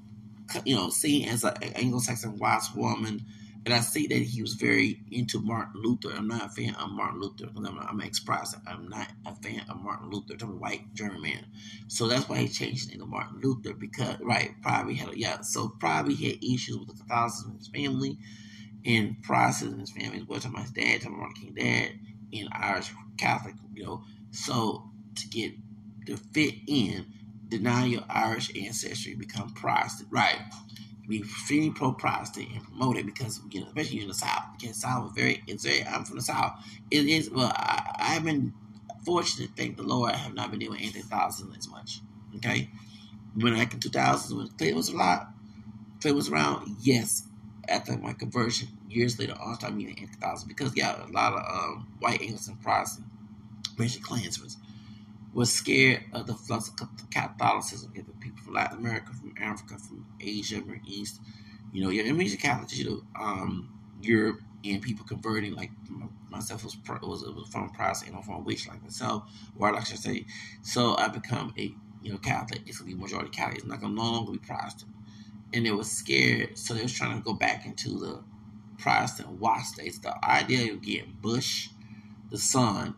[0.65, 3.25] you know, seeing as an Anglo-Saxon white woman,
[3.65, 6.11] and I see that he was very into Martin Luther.
[6.15, 8.63] I'm not a fan of Martin Luther I'm, I'm ex-Protestant.
[8.67, 10.35] I'm not a fan of Martin Luther.
[10.41, 11.45] I'm a white German man,
[11.87, 16.15] so that's why he changed into Martin Luther because right, probably had yeah, so probably
[16.15, 18.17] had issues with the Catholicism in his family
[18.83, 19.17] in.
[19.27, 21.91] We're talking about his dad, talking about King dad,
[22.31, 24.03] in Irish Catholic, you know.
[24.31, 25.53] So to get
[26.07, 27.05] to fit in,
[27.47, 30.39] deny your Irish ancestry, become Protestant, right?
[31.07, 34.43] Be feeling pro Protestant and promote it because you know, especially in the South.
[34.57, 36.53] Because South is very it's very I'm from the South.
[36.89, 38.53] It is well I, I've been
[39.05, 41.99] fortunate, thank the Lord, I have not been doing anti Catholicism as much.
[42.37, 42.69] Okay?
[43.35, 45.27] When back in 2000 when Clinton was a lot,
[46.01, 47.27] Clinton was around, yes,
[47.67, 51.39] after my conversion years later, all started meeting in Catholicism because yeah, a lot of
[51.39, 53.07] um, white Anglican Protestant
[53.75, 54.49] Christian Klansmen
[55.33, 57.91] was scared of the flux of Catholicism.
[57.95, 61.19] If people from Latin America, from Africa, from Asia, from East,
[61.71, 65.71] you know, I mean, Catholics, you know, um, Europe, and people converting like
[66.29, 69.23] myself was was, was from Protestant, you know, from which like myself,
[69.57, 70.25] or I should say,
[70.61, 72.61] so I become a you know Catholic.
[72.65, 73.59] It's gonna be majority Catholic.
[73.59, 74.91] It's not gonna no longer be Protestant
[75.53, 78.23] and they were scared, so they was trying to go back into the
[78.77, 79.99] Protestant watch states.
[79.99, 81.69] The idea of getting Bush,
[82.31, 82.95] the son,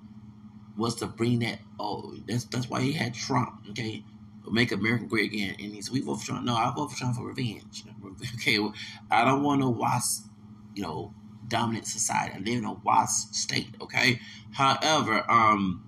[0.78, 1.60] was to bring that.
[1.80, 3.66] Oh, that's that's why he had Trump.
[3.72, 4.04] Okay,
[4.50, 5.56] make America great again.
[5.60, 7.84] And he's "We vote for Trump." No, I vote for Trump for revenge.
[8.36, 8.74] Okay, well,
[9.12, 10.30] I don't want no WASP,
[10.74, 11.14] you know,
[11.48, 12.34] dominant society.
[12.36, 13.76] I live in a WASP state.
[13.82, 14.20] Okay,
[14.52, 15.84] however, um,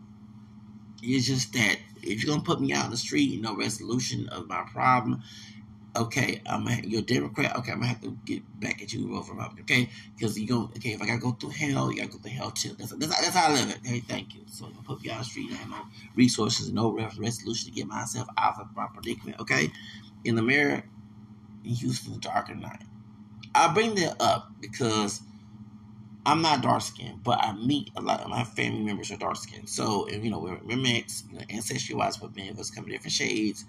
[1.01, 4.47] it's just that if you're gonna put me out in the street, no resolution of
[4.47, 5.21] my problem,
[5.95, 7.55] okay, I'm gonna, you're a Democrat.
[7.57, 9.63] Okay, I'm gonna have to get back at you over Republican.
[9.63, 10.63] Okay, because you go.
[10.77, 12.75] Okay, if I gotta go through hell, you gotta go through hell too.
[12.77, 13.77] That's that's, that's how I live it.
[13.85, 14.41] Okay, thank you.
[14.47, 15.51] So I'm put me out the street.
[15.51, 19.39] I have no resources, no resolution to get myself out of my predicament.
[19.39, 19.71] Okay,
[20.23, 20.83] in the mirror,
[21.63, 22.83] in Houston's darker night.
[23.55, 25.21] I bring that up because
[26.27, 29.37] I'm not dark skinned, but I meet a lot of my family members are dark
[29.37, 29.69] skinned.
[29.69, 32.69] So, and, you know, we're, we're mixed, you know, ancestry wise, but many of us
[32.69, 33.63] come in different shades.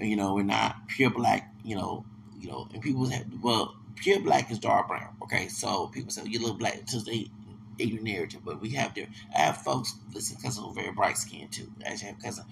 [0.00, 2.04] You know, we're not pure black, you know,
[2.38, 5.16] you know, and people have, well, pure black is dark brown.
[5.22, 5.48] Okay.
[5.48, 7.30] So people say, you look black until they,
[7.78, 9.16] your narrative, but we have different.
[9.34, 11.70] I have folks, listen, cousins are very bright skinned too.
[11.84, 12.46] I actually have cousins.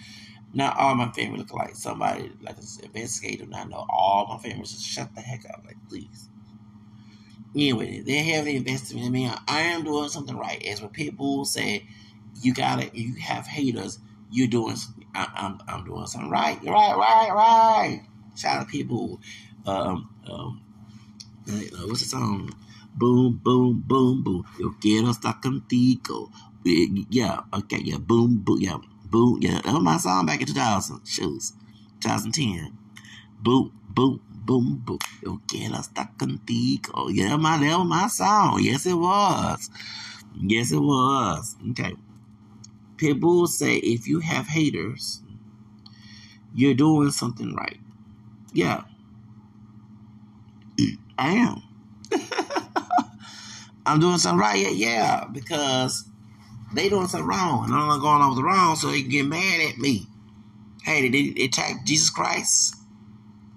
[0.55, 4.38] Not all my family look like somebody, like an investigator, and I know all my
[4.38, 5.62] family just shut the heck up.
[5.64, 6.29] Like, please
[7.55, 9.31] Anyway, they have invested in me.
[9.47, 10.62] I am doing something right.
[10.64, 11.87] As when people say,
[12.40, 13.99] you gotta, you have haters,
[14.33, 14.77] you're doing,
[15.14, 16.59] I, am I'm, I'm doing something right.
[16.64, 18.07] Right, right, right.
[18.37, 19.21] Shout out to people,
[19.66, 20.62] um, um,
[21.49, 22.51] uh, what's the song?
[22.95, 24.45] Boom, boom, boom, boom.
[24.59, 26.31] Yo quiero estar contigo.
[26.64, 29.61] Yeah, okay, yeah, boom, boom, yeah, boom, yeah.
[29.64, 31.53] That was my song back in 2000, shoes,
[32.01, 32.77] 2010.
[33.40, 34.99] Boom, boom, boom, boom.
[35.23, 37.09] Yo quiero estar contigo.
[37.11, 38.61] Yeah, my, that was my song.
[38.62, 39.71] Yes, it was.
[40.40, 41.57] Yes, it was.
[41.71, 41.95] Okay.
[43.03, 45.23] People say if you have haters,
[46.55, 47.81] you're doing something right.
[48.53, 48.85] Yeah.
[51.19, 51.62] I am.
[53.87, 54.59] I'm doing something right.
[54.59, 56.05] Yeah, yeah, because
[56.73, 57.65] they doing something wrong.
[57.65, 60.07] And I'm not going with the wrong, so they can get mad at me.
[60.85, 62.77] Hey, did they attack Jesus Christ?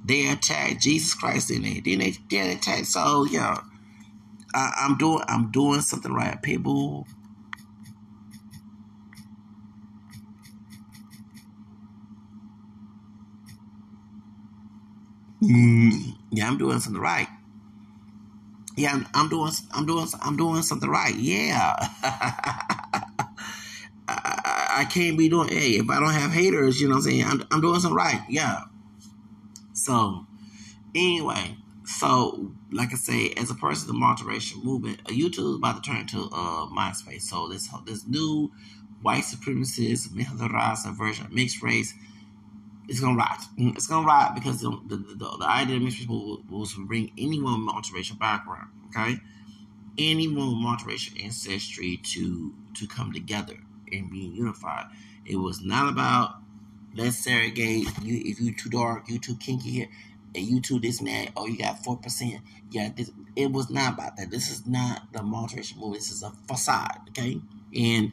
[0.05, 1.83] they attacked Jesus Christ in it.
[1.83, 2.85] Then they then attack.
[2.85, 3.59] So yeah,
[4.53, 6.41] I, am doing I'm doing something right.
[6.41, 7.07] People.
[15.45, 17.27] Mm, yeah, I'm doing something right.
[18.77, 21.15] Yeah, I'm, I'm doing I'm doing I'm doing something right.
[21.15, 21.75] Yeah.
[24.07, 25.49] I, can't be doing.
[25.49, 27.23] Hey, if I don't have haters, you know what I'm saying.
[27.23, 28.21] I'm, I'm doing something right.
[28.29, 28.61] Yeah.
[29.73, 30.25] So,
[30.93, 35.55] anyway, so like I say, as a person in the multiracial movement, uh, YouTube is
[35.55, 37.23] about to turn to uh, MySpace.
[37.23, 38.51] So this this new
[39.01, 41.93] white supremacist, Mejorasa version of mixed race,
[42.87, 43.41] it's gonna rot.
[43.57, 46.85] Mm, it's gonna rot because the the, the, the idea of mixed people was to
[46.85, 49.19] bring anyone with multiracial background, okay,
[49.97, 53.57] anyone with multiracial ancestry to to come together
[53.91, 54.85] and be unified.
[55.25, 56.35] It was not about
[56.95, 59.87] let's segregate you if you too dark, you too kinky here,
[60.33, 62.41] and you too this that, oh you got four percent.
[62.71, 64.31] Yeah, this, it was not about that.
[64.31, 66.01] This is not the multiracial movement.
[66.01, 67.41] This is a facade, okay?
[67.75, 68.11] And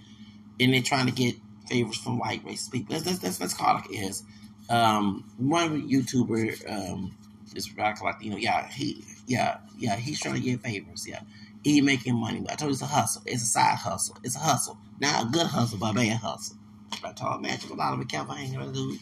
[0.61, 1.37] and they're trying to get
[1.69, 2.95] favors from white race people.
[2.95, 4.25] Let's let's, let's, let's call it is.
[4.73, 7.15] Um, one YouTuber um,
[7.55, 8.39] is radical Latino.
[8.39, 11.07] Yeah, he yeah yeah he's trying to get favors.
[11.07, 11.21] Yeah,
[11.63, 12.41] he making money.
[12.41, 13.23] But I told you it's a hustle.
[13.27, 14.17] It's a side hustle.
[14.25, 14.79] It's a hustle.
[14.99, 16.57] Not a good hustle, but a bad hustle.
[17.05, 18.97] I told Magic a lot of I ain't gonna do.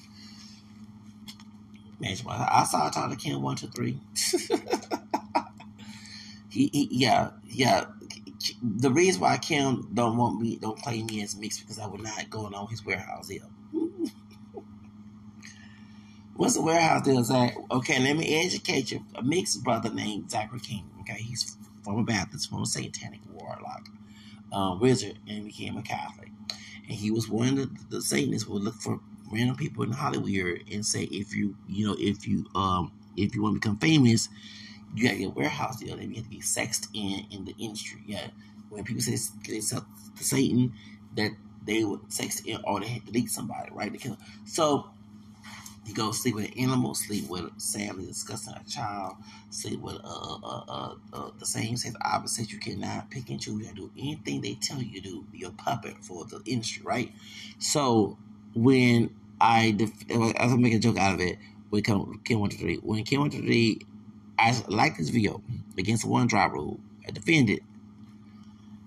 [2.01, 4.01] Magic, I saw I talk to one two three.
[6.51, 7.85] he, he, yeah, yeah.
[8.61, 12.03] The reason why Kim don't want me, don't play me as mixed because I would
[12.03, 13.49] not go on his warehouse deal.
[16.40, 17.55] What's the warehouse deal, Zach?
[17.70, 19.05] Okay, let me educate you.
[19.14, 20.88] A mixed brother named Zachary King.
[21.00, 23.88] Okay, he's a Baptist, a satanic warlock,
[24.50, 26.31] uh, wizard, and became a Catholic
[26.90, 29.00] and he was one of the, the Satanists would look for
[29.31, 33.42] random people in Hollywood and say, if you, you know, if you, um, if you
[33.42, 34.29] want to become famous,
[34.94, 35.96] you got to get a warehouse deal.
[35.96, 38.03] Then you have to be sexed in in the industry.
[38.07, 38.26] Yeah,
[38.70, 39.16] when people say
[39.48, 40.72] they sell to Satan,
[41.14, 41.31] that
[41.64, 43.92] they would sex in or they had to delete somebody, right?
[43.92, 44.18] To kill.
[44.46, 44.90] So
[45.87, 49.16] you go sleep with an animal, sleep with a sadly disgusting a child,
[49.51, 52.53] sleep with uh, uh, uh, uh, the same sex opposite.
[52.53, 53.66] You cannot pick and choose.
[53.66, 55.27] You do anything they tell you to do.
[55.33, 57.12] Be a puppet for the industry, right?
[57.59, 58.19] So
[58.55, 61.38] when I, def- I was making a joke out of it,
[61.71, 61.83] when
[62.40, 63.81] went to three, when went to three,
[64.38, 65.43] I like this video
[65.79, 66.81] against the one drop rule.
[67.07, 67.61] I defended,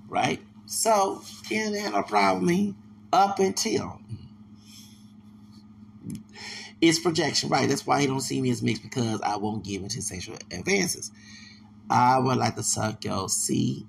[0.08, 0.42] right?
[0.66, 2.76] So Kim had no problem with me
[3.12, 4.00] up until
[6.86, 7.70] It's projection, right?
[7.70, 11.12] That's why he don't see me as mixed because I won't give into sexual advances.
[11.90, 13.88] I would like to suck your C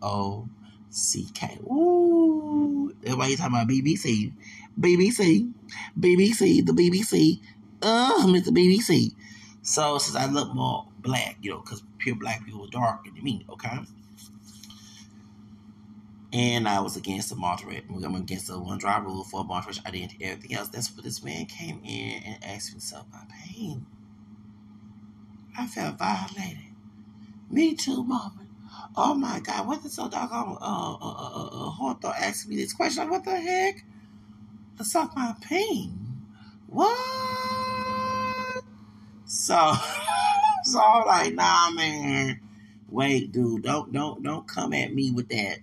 [0.00, 0.48] O
[0.88, 1.58] C K.
[1.64, 4.32] Ooh, he's talking about BBC,
[4.80, 5.52] BBC,
[5.98, 7.40] BBC, the BBC.
[7.82, 8.48] Uh, Mr.
[8.48, 9.14] BBC.
[9.60, 13.22] So since I look more black, you know, because pure black people are darker than
[13.22, 13.80] me, okay?
[16.32, 17.84] And I was against the moderate.
[17.90, 20.68] I'm against the one drive rule for moderation identity, everything else.
[20.68, 23.84] That's what this man came in and asked himself self my pain.
[25.58, 26.58] I felt violated.
[27.50, 28.46] Me too, mama.
[28.96, 32.72] Oh my God, what is so doggone uh, uh, uh, uh, Hawthorne asking me this
[32.72, 33.10] question?
[33.10, 33.84] What the heck?
[34.78, 35.98] To suck my pain.
[36.68, 36.96] What?
[39.24, 39.54] So,
[40.64, 42.40] so I'm like, nah, man.
[42.88, 45.58] Wait, dude, don't don't don't come at me with that.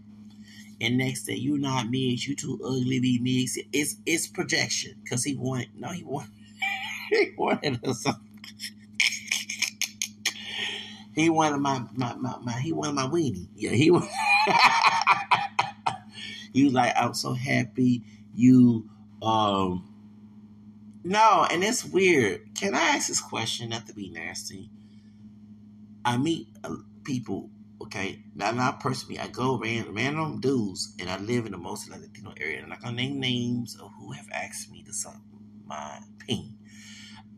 [0.80, 3.60] And next day, you not mixed, you too ugly be mixed.
[3.74, 6.32] It's it's projection because he wanted no, he wanted
[7.10, 8.06] he wanted us.
[11.16, 13.48] He wanted my, my, my, my he wanted my weenie.
[13.56, 14.08] Yeah, he was.
[16.54, 18.04] he was like, I'm so happy
[18.36, 18.88] you
[19.24, 19.84] um
[21.04, 22.54] no, and it's weird.
[22.54, 23.70] Can I ask this question?
[23.70, 24.70] Not to be nasty.
[26.04, 27.50] I meet uh, people,
[27.88, 29.20] okay, now, not personally.
[29.20, 32.60] I go ran random dudes, and I live in the most Latino area.
[32.60, 35.18] and not gonna name names of who have asked me to suck
[35.66, 36.58] my peen.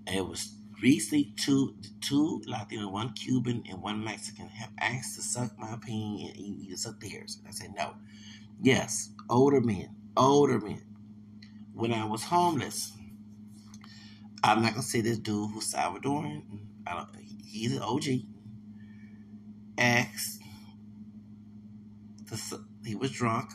[0.08, 5.58] It was recently two two Latino, one Cuban, and one Mexican have asked to suck
[5.60, 7.38] my peen and eat, suck theirs.
[7.40, 7.96] And I said no.
[8.62, 10.84] Yes, older men, older men.
[11.74, 12.94] When I was homeless,
[14.44, 16.44] I'm not gonna say this dude who's Salvadoran.
[16.88, 17.10] I don't.
[17.46, 18.06] He's an OG.
[19.78, 20.39] Asked.
[22.30, 23.52] The, he was drunk.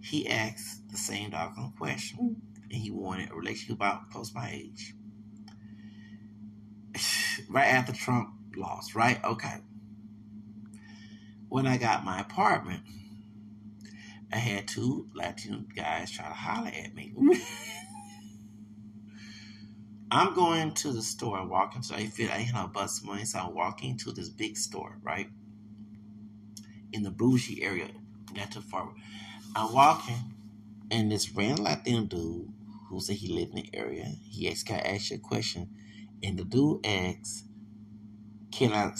[0.00, 4.94] He asked the same doggone question, and he wanted a relationship about close my age.
[7.50, 9.22] right after Trump lost, right?
[9.24, 9.56] Okay.
[11.48, 12.82] When I got my apartment,
[14.32, 17.14] I had two Latino guys try to holler at me.
[20.10, 23.40] I'm going to the store, walking to I feel I ain't no bus money, so
[23.40, 25.28] I'm walking to this big store, right?
[26.96, 27.88] In the bougie area,
[28.36, 28.90] not too far.
[29.56, 30.16] I'm walking,
[30.90, 32.48] and this random Latino dude
[32.88, 35.68] who said he lived in the area, he asked, Can I ask you a question?
[36.22, 37.44] And the dude asks,
[38.52, 38.92] Can I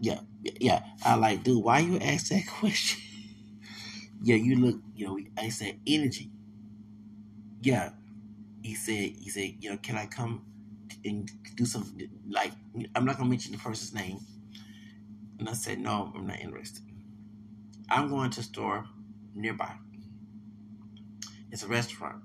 [0.00, 0.20] yeah,
[0.60, 0.82] yeah.
[1.04, 3.02] I like, dude, why you ask that question?
[4.22, 6.30] yeah, you look, you know, I said energy.
[7.62, 7.90] Yeah,
[8.62, 10.44] he said, he said, you know, can I come
[11.04, 11.96] and do some,
[12.28, 12.52] like,
[12.94, 14.20] I'm not going to mention the person's name.
[15.40, 16.82] And I said, no, I'm not interested.
[17.88, 18.86] I'm going to a store
[19.34, 19.72] nearby.
[21.50, 22.22] It's a restaurant.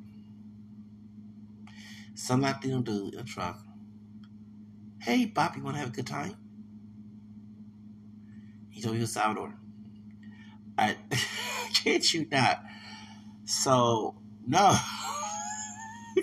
[2.15, 3.63] Some Latino dude in a truck.
[5.02, 6.36] Hey, Bob, you want to have a good time?
[8.69, 9.54] He told me he was Salvador.
[10.78, 10.97] I
[11.74, 12.63] can't you not.
[13.45, 14.76] So no.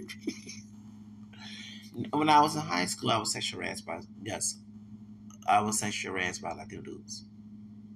[2.13, 4.59] when I was in high school, I was sexually harassed by yes,
[5.47, 7.25] I was sexually harassed by Latino dudes.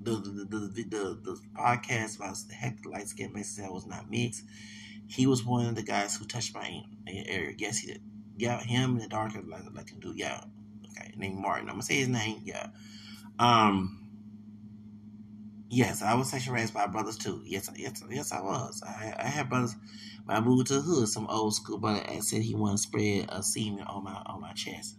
[0.02, 3.72] The the the, the, the, the podcast about the heck the light skin message that
[3.72, 4.44] was not mixed.
[5.06, 7.54] He was one of the guys who touched my area.
[7.56, 8.02] Yes, he did.
[8.36, 10.16] Yeah, him and the darker Latino dude.
[10.16, 10.42] Yeah,
[10.90, 11.68] okay, named Martin.
[11.68, 12.42] I'm gonna say his name.
[12.44, 12.68] Yeah.
[13.38, 13.98] Um.
[15.68, 17.42] Yes, I was sexually harassed by brothers too.
[17.46, 18.82] Yes, yes, yes, I was.
[18.86, 19.74] I, I had brothers.
[20.24, 23.26] When I moved to the hood, some old school brother said he wanted to spread
[23.28, 24.96] a semen on my on my chest.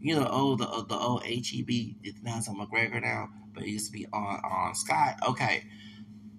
[0.00, 1.96] You know, old the the old HEB.
[2.02, 5.16] It's now on McGregor now, but it used to be on on Sky.
[5.28, 5.64] Okay,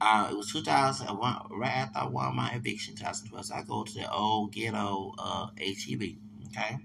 [0.01, 3.45] uh, it was 2001, right after I won my eviction, 2012.
[3.45, 6.03] So I go to the old ghetto uh, HEB.
[6.47, 6.77] Okay,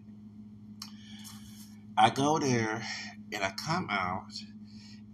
[1.96, 2.82] I go there
[3.32, 4.32] and I come out,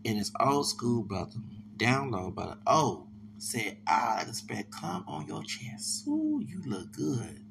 [0.05, 1.41] and it's old school brother
[1.77, 3.07] download, but oh,
[3.39, 6.07] said, I spread cum on your chest.
[6.07, 7.43] Ooh, you look good.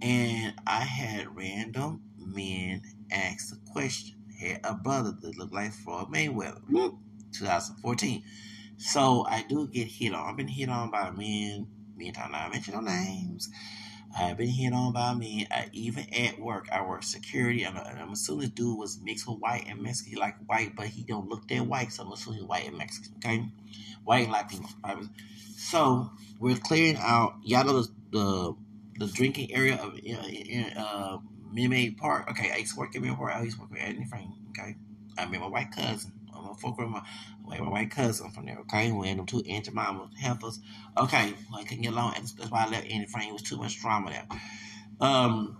[0.00, 4.16] And I had random men ask the question.
[4.40, 6.60] Had a brother that looked like Floyd Mayweather.
[7.32, 8.22] 2014.
[8.78, 10.28] So I do get hit on.
[10.28, 11.66] I've been hit on by men.
[11.96, 13.48] Me and I mention no names.
[14.18, 15.46] I've been hit on by men.
[15.50, 17.64] I, even at work, I work security.
[17.64, 20.12] And I'm assuming this dude was mixed with white and Mexican.
[20.12, 21.92] He like white, but he don't look that white.
[21.92, 23.14] So I'm assuming he's white and Mexican.
[23.16, 23.44] Okay,
[24.04, 24.68] white and Latino.
[25.56, 27.36] So we're clearing out.
[27.42, 28.56] Y'all know the the,
[28.98, 29.98] the drinking area of
[30.76, 31.18] uh,
[31.56, 32.30] Minute Park.
[32.30, 33.32] Okay, I used to work at Park.
[33.34, 34.32] I used to work at Andy Frain.
[34.50, 34.76] Okay,
[35.18, 36.12] I met my white cousin.
[36.34, 37.02] I'm a fuck with my,
[37.46, 38.58] my white cousin from there.
[38.60, 40.60] Okay, we had them two Aunt Jemima heifers.
[40.96, 42.14] Okay, well, I couldn't get along.
[42.14, 43.30] That's why I left Andy Frain.
[43.30, 44.26] It was too much drama there.
[45.00, 45.56] Um,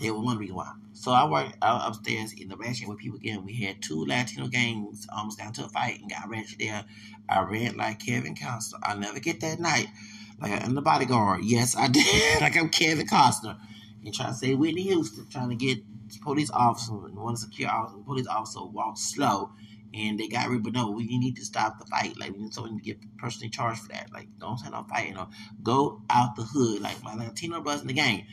[0.00, 0.72] there was one reason why.
[0.92, 3.44] So I worked upstairs in the ranch with people again.
[3.44, 6.84] We had two Latino gangs almost got into a fight and got wrenched there.
[7.28, 8.80] I ran like Kevin Costner.
[8.82, 9.86] I'll never get that night.
[10.40, 11.44] Like I'm the bodyguard.
[11.44, 12.40] Yes, I did.
[12.40, 13.56] like I'm Kevin Costner.
[14.04, 15.78] And trying to say Whitney Houston, trying to get
[16.22, 19.52] police officer and one secure officer, police officer walk slow
[19.94, 20.62] and they got rid.
[20.62, 22.18] But no, we need to stop the fight.
[22.18, 24.12] Like we need someone to get personally charged for that.
[24.12, 25.16] Like don't have no fighting.
[25.16, 25.28] Or
[25.62, 26.80] go out the hood.
[26.80, 28.24] Like my Latino brothers in the game.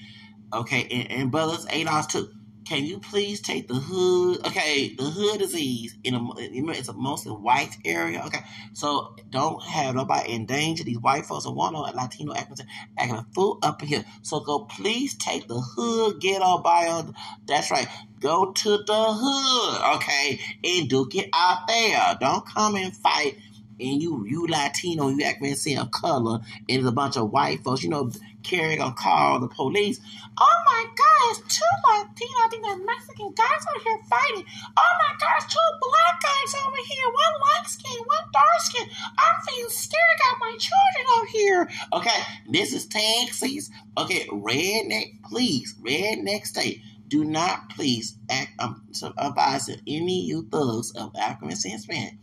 [0.54, 2.30] Okay, and, and brothers, hours too.
[2.68, 4.46] Can you please take the hood?
[4.46, 8.22] Okay, the hood disease in a it's a mostly white area.
[8.26, 8.42] Okay,
[8.74, 13.26] so don't have nobody endanger these white folks or one no Latino acting acting a
[13.34, 14.04] fool up here.
[14.22, 17.14] So go please take the hood get ghetto bio.
[17.46, 17.88] That's right.
[18.20, 22.18] Go to the hood, okay, and do get out there.
[22.20, 23.38] Don't come and fight
[23.80, 27.84] and you you Latino, you act a color, and there's a bunch of white folks,
[27.84, 28.12] you know,
[28.44, 30.00] carrying a car, the police.
[30.40, 34.46] Oh my God, two Latino, I think they're Mexican guys over here fighting.
[34.78, 38.88] Oh my God, two black guys over here, one light skin, one dark skin.
[39.18, 40.02] I'm feeling scared.
[40.14, 41.70] I got my children over here.
[41.94, 43.70] Okay, this is Texas.
[43.98, 46.82] Okay, redneck, please, redneck state.
[47.08, 48.84] Do not please act um,
[49.18, 52.14] advise any you thugs of African descent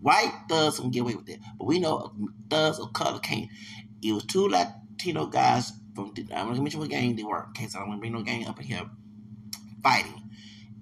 [0.00, 2.12] White thugs can get away with it, but we know
[2.50, 3.50] thugs of color can't.
[4.02, 4.46] It was two
[4.96, 7.46] Latino guys from I'm gonna mention what gang they were.
[7.50, 8.82] Okay, so I'm gonna bring no gang up in here
[9.82, 10.22] fighting,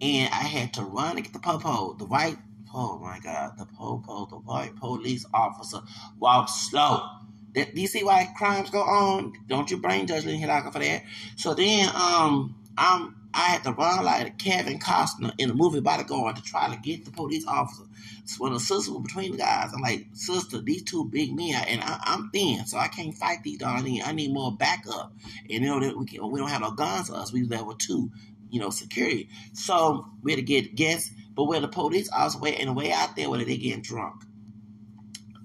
[0.01, 1.95] and I had to run to get the popo.
[1.95, 2.37] The white,
[2.73, 5.81] oh my god, the popo, the white police officer
[6.21, 7.09] walked slow.
[7.55, 9.33] Do you see why crimes go on?
[9.49, 11.03] Don't you brain judge Lynn Hilaka for that?
[11.35, 16.37] So then, um, I'm I had to run like Kevin Costner in the movie Bodyguard
[16.37, 17.83] to try to get the police officer.
[18.27, 21.65] So when the sister was between the guys, I'm like, sister, these two big men,
[21.67, 23.83] and I, am thin, so I can't fight these dogs.
[23.83, 25.13] I need, I need more backup.
[25.51, 27.33] And you know we, can, we don't have no guns for us.
[27.33, 28.13] We level two,
[28.51, 29.29] you know, security.
[29.53, 32.93] So we had to get guests, but where the police officer went and the way
[32.93, 34.23] out there, where they getting drunk.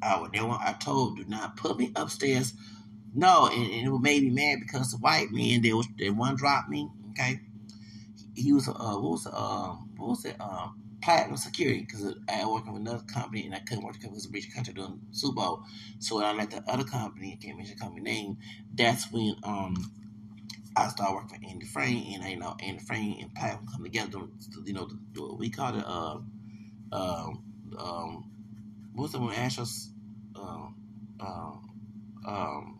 [0.03, 2.53] I, they want, I told, do not put me upstairs.
[3.15, 6.35] No, and, and it made me mad because the white men, they was they one
[6.35, 7.39] drop me, okay
[8.39, 12.73] he was uh what was uh what was it um platinum security because I working
[12.73, 15.35] with another company and I couldn't work because it was a breach country doing Super
[15.35, 15.63] Bowl.
[15.99, 18.37] So when I let the other company, I can't mention the company name,
[18.75, 19.91] that's when um
[20.75, 23.83] I started working with Andy Frain and I you know Andy Frain and Platinum come
[23.83, 24.19] together.
[24.65, 24.89] You know,
[25.37, 26.19] we call it uh
[26.91, 27.43] um
[27.77, 28.31] um
[28.93, 29.91] what's the one Ashes
[30.35, 30.75] um
[31.19, 31.69] um
[32.25, 32.78] um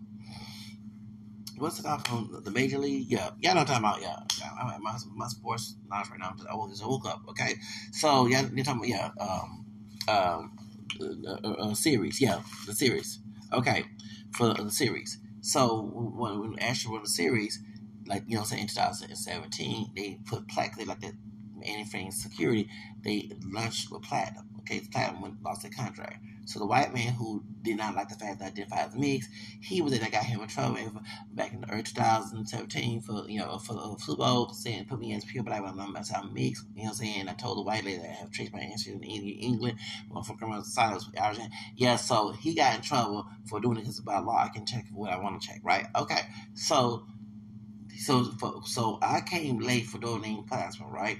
[1.60, 3.08] what's it called from the major league?
[3.10, 4.02] Yeah, y'all know I'm talking about.
[4.02, 4.16] Yeah,
[4.60, 6.36] I'm at my, my sports knowledge right now.
[6.50, 7.22] I was just woke up.
[7.30, 7.56] Okay,
[7.92, 9.66] so yeah, you're talking about yeah, um,
[10.08, 10.58] um,
[11.02, 12.22] uh, uh, uh, series.
[12.22, 13.20] Yeah, the series.
[13.54, 13.86] Okay,
[14.32, 15.20] for the series.
[15.42, 17.60] So when, when Astro won the series,
[18.06, 21.14] like you know, say in 2017, they put plaque like that.
[21.62, 22.70] Anything security,
[23.04, 24.48] they launched with platinum.
[24.60, 26.24] Okay, platinum lost their contract.
[26.50, 29.30] So the white man who did not like the fact that I identified as mixed,
[29.62, 31.00] he was that got him in trouble
[31.32, 35.18] back in the early 2017 for you know for the Bowl saying put me in
[35.18, 36.66] as pure black, but I'm, I'm mixed.
[36.74, 37.30] You know what I'm saying?
[37.30, 39.78] I told the white lady that I have traced my ancestry in England,
[40.64, 41.08] silence,
[41.76, 44.86] Yeah, so he got in trouble for doing it because by law I can check
[44.92, 45.86] what I want to check, right?
[45.96, 46.22] Okay,
[46.56, 47.06] so
[47.96, 48.32] so
[48.66, 51.20] so I came late for donating plasma, right?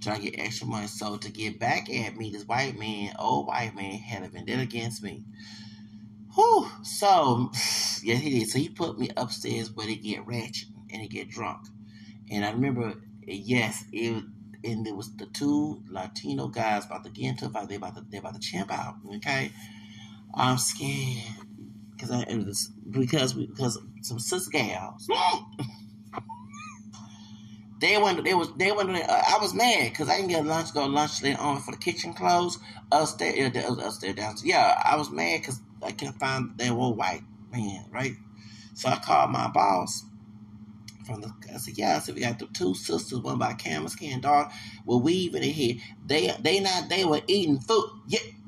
[0.00, 0.86] Trying to get extra money.
[0.86, 4.62] So to get back at me, this white man, old white man, had a vendetta
[4.62, 5.24] against me.
[6.34, 6.68] Whew.
[6.82, 8.48] So, yes, he did.
[8.48, 11.66] So he put me upstairs where they get ratchet and they get drunk.
[12.30, 12.94] And I remember,
[13.26, 14.24] yes, it
[14.64, 17.68] and there was the two Latino guys about to get into a fight.
[17.68, 18.96] They about to they about to champ out.
[19.16, 19.52] Okay,
[20.34, 21.22] I'm scared
[21.92, 22.24] because I
[22.90, 25.08] because we, because some sis gals
[27.78, 28.24] They went.
[28.24, 28.52] They was.
[28.56, 28.90] They went.
[28.90, 30.72] Uh, I was mad because I didn't get lunch.
[30.72, 32.58] Go lunch later on for the kitchen closed
[32.90, 33.54] upstairs.
[33.54, 34.44] Uh, upstairs, downstairs.
[34.44, 37.22] Yeah, I was mad because I couldn't find that old white
[37.52, 37.84] man.
[37.90, 38.14] Right.
[38.74, 40.04] So I called my boss
[41.06, 41.32] from the.
[41.52, 44.50] I said, "Yeah." I said, "We got the two sisters, one by Cameron Skin Dog,
[44.86, 45.76] were weaving in here.
[46.06, 46.88] They they not.
[46.88, 47.90] They were eating food.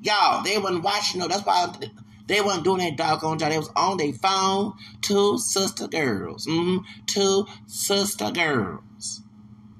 [0.03, 0.43] Y'all.
[0.43, 1.20] They wasn't watching.
[1.20, 1.70] No, that's why."
[2.29, 3.51] They wasn't doing that doggone job.
[3.51, 4.74] They was on their phone.
[5.01, 6.47] Two sister girls.
[6.47, 6.85] Mm-hmm.
[7.07, 8.83] Two sister girls.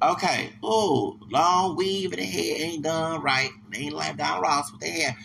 [0.03, 0.51] Okay.
[0.63, 3.51] Oh, long weave in the hair ain't done right.
[3.71, 5.17] They ain't like Don Ross with the hair.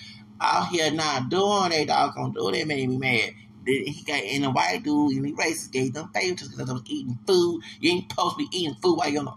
[0.42, 2.52] Out here not doing they doggone do.
[2.52, 3.32] They made me mad.
[3.66, 6.84] He got in a white dude and the racist gave them favors because I was
[6.86, 7.62] eating food.
[7.80, 9.34] You ain't supposed to be eating food while you're on the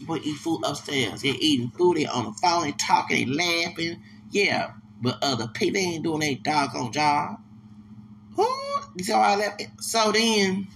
[0.00, 1.22] you to eat food upstairs.
[1.22, 4.02] They're eating food, they on the phone, they talking, they laughing.
[4.30, 4.72] Yeah.
[5.00, 7.40] But other people ain't doing their doggone job.
[8.36, 8.46] Who?
[9.08, 9.68] How I left it?
[9.80, 10.68] So then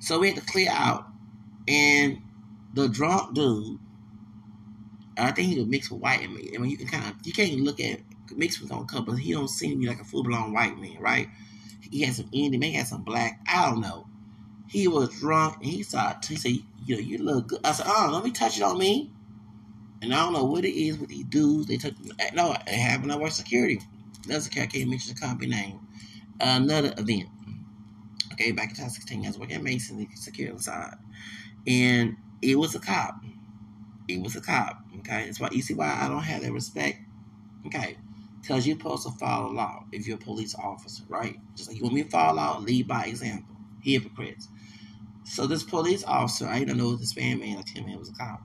[0.00, 1.06] So we had to clear out.
[1.68, 2.22] And
[2.76, 3.78] the drunk dude,
[5.16, 6.20] I think he was mixed with white.
[6.20, 8.00] I mean, you can kind of, you can't look at
[8.34, 9.14] mixed with on couple.
[9.14, 11.28] He don't seem to be like a full blown white man, right?
[11.90, 13.40] He had some Indian, maybe had some black.
[13.48, 14.06] I don't know.
[14.68, 16.14] He was drunk and he saw.
[16.26, 18.78] He said, "You know, you look good." I said, "Oh, let me touch it on
[18.78, 19.10] me."
[20.02, 21.68] And I don't know what it is with these dudes.
[21.68, 21.94] They took
[22.34, 23.80] no, it happened at work security.
[24.26, 25.80] Another security, I can't mention the company name.
[26.40, 27.28] Another event.
[28.32, 30.96] Okay, back in 2016, I was working at Mason, the security side.
[31.66, 33.24] And it was a cop.
[34.08, 34.82] It was a cop.
[34.98, 37.00] Okay, that's why you see why I don't have that respect.
[37.66, 37.96] Okay,
[38.40, 41.36] because you're supposed to follow law if you're a police officer, right?
[41.56, 43.56] Just like you want me to follow law, lead by example.
[43.82, 44.48] Hypocrites.
[45.24, 48.12] So this police officer, I didn't know this man, man, or ten man was a
[48.12, 48.42] cop.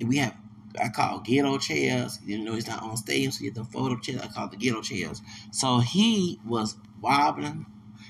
[0.00, 0.36] And we have
[0.80, 2.18] I call ghetto chairs.
[2.24, 4.22] You know, he's not on stage, so you have to fold up chairs.
[4.22, 5.22] I call the ghetto chairs.
[5.50, 7.66] So he was wobbling.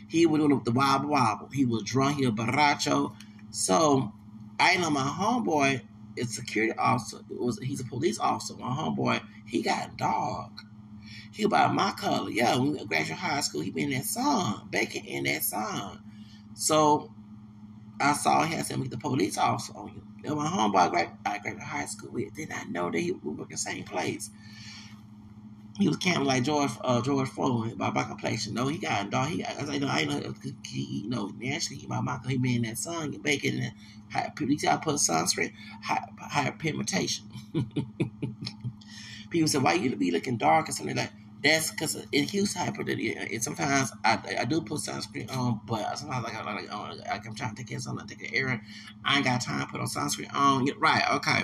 [0.09, 1.49] He was doing the wobble wobble.
[1.53, 2.19] He was drunk.
[2.19, 3.15] He was borracho.
[3.51, 4.13] So
[4.63, 5.83] I know my homeboy
[6.17, 7.19] is security officer.
[7.29, 8.55] Was he's a police officer.
[8.57, 10.61] My homeboy, he got a dog.
[11.33, 12.31] He about my color.
[12.31, 15.99] Yeah, when we graduated high school, he been in that song, Bacon in that song.
[16.55, 17.13] So
[18.01, 20.03] I saw him say, the police officer on you.
[20.23, 22.33] Then my homeboy I graduated high school with.
[22.35, 24.31] Did not know that he would work in the same place.
[25.79, 28.55] He was of like George uh, George Floyd by my complexion.
[28.55, 29.29] No, he got a dog.
[29.29, 30.35] He got, I like, no, I know.
[30.67, 33.73] He, you know, naturally, he, my Michael, he made that song and bacon and
[34.41, 35.53] you got to put sunscreen,
[35.83, 37.25] high, high pigmentation.
[39.31, 41.11] People say, why you be looking dark or something like
[41.43, 46.25] that's because in Houston, hyperthermia, and sometimes I, I do put sunscreen on, but sometimes
[46.25, 48.61] like, I, like, like I'm trying to take care of something, take an errand.
[49.05, 50.69] I ain't got time to put on sunscreen on.
[50.79, 51.43] Right, okay.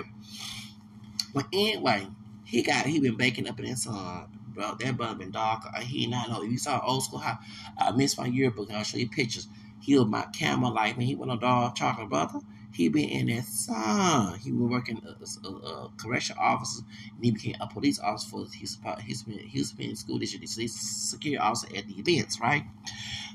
[1.35, 2.07] But anyway,
[2.49, 4.74] he got he been baking up in uh, that sun, bro.
[4.80, 5.64] That brother been dark.
[5.66, 6.42] Uh, he not know.
[6.42, 7.38] If you saw old school, how
[7.78, 8.72] uh, I missed my yearbook.
[8.72, 9.49] I'll show you pictures.
[9.80, 12.40] He was my camera light when he went on dog chocolate brother.
[12.72, 14.38] He been in that sun.
[14.38, 16.84] He been working as a, a, a correctional officer,
[17.16, 20.49] and he became a police officer for his he's been in school district.
[20.49, 22.64] So he's security officer at the events, right?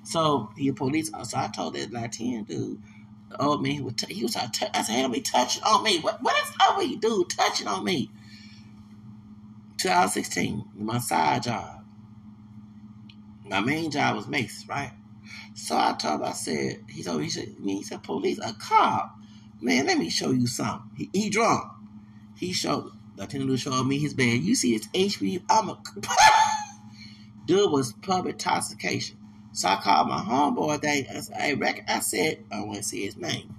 [0.03, 1.38] So he a police officer.
[1.38, 2.82] I told that Latin dude,
[3.39, 4.78] oh man, he was t- he was to.
[4.78, 5.99] I said, "Hey, me touching on me.
[5.99, 7.30] What what is up with you, dude?
[7.30, 8.09] Touching on me."
[9.84, 11.84] 2016, my side job.
[13.46, 14.94] My main job was Mace, right?
[15.56, 18.54] So I told him, I said, he told me, he said, he said, police, a
[18.54, 19.14] cop.
[19.60, 20.90] Man, let me show you something.
[20.96, 21.70] He, he drunk.
[22.38, 24.40] He showed, Lieutenant showed me his bed.
[24.40, 25.78] You see this HB, I'm a,
[27.46, 29.18] dude was public intoxication.
[29.52, 33.18] So I called my homeboy that I hey, I said, I want to see his
[33.18, 33.54] name.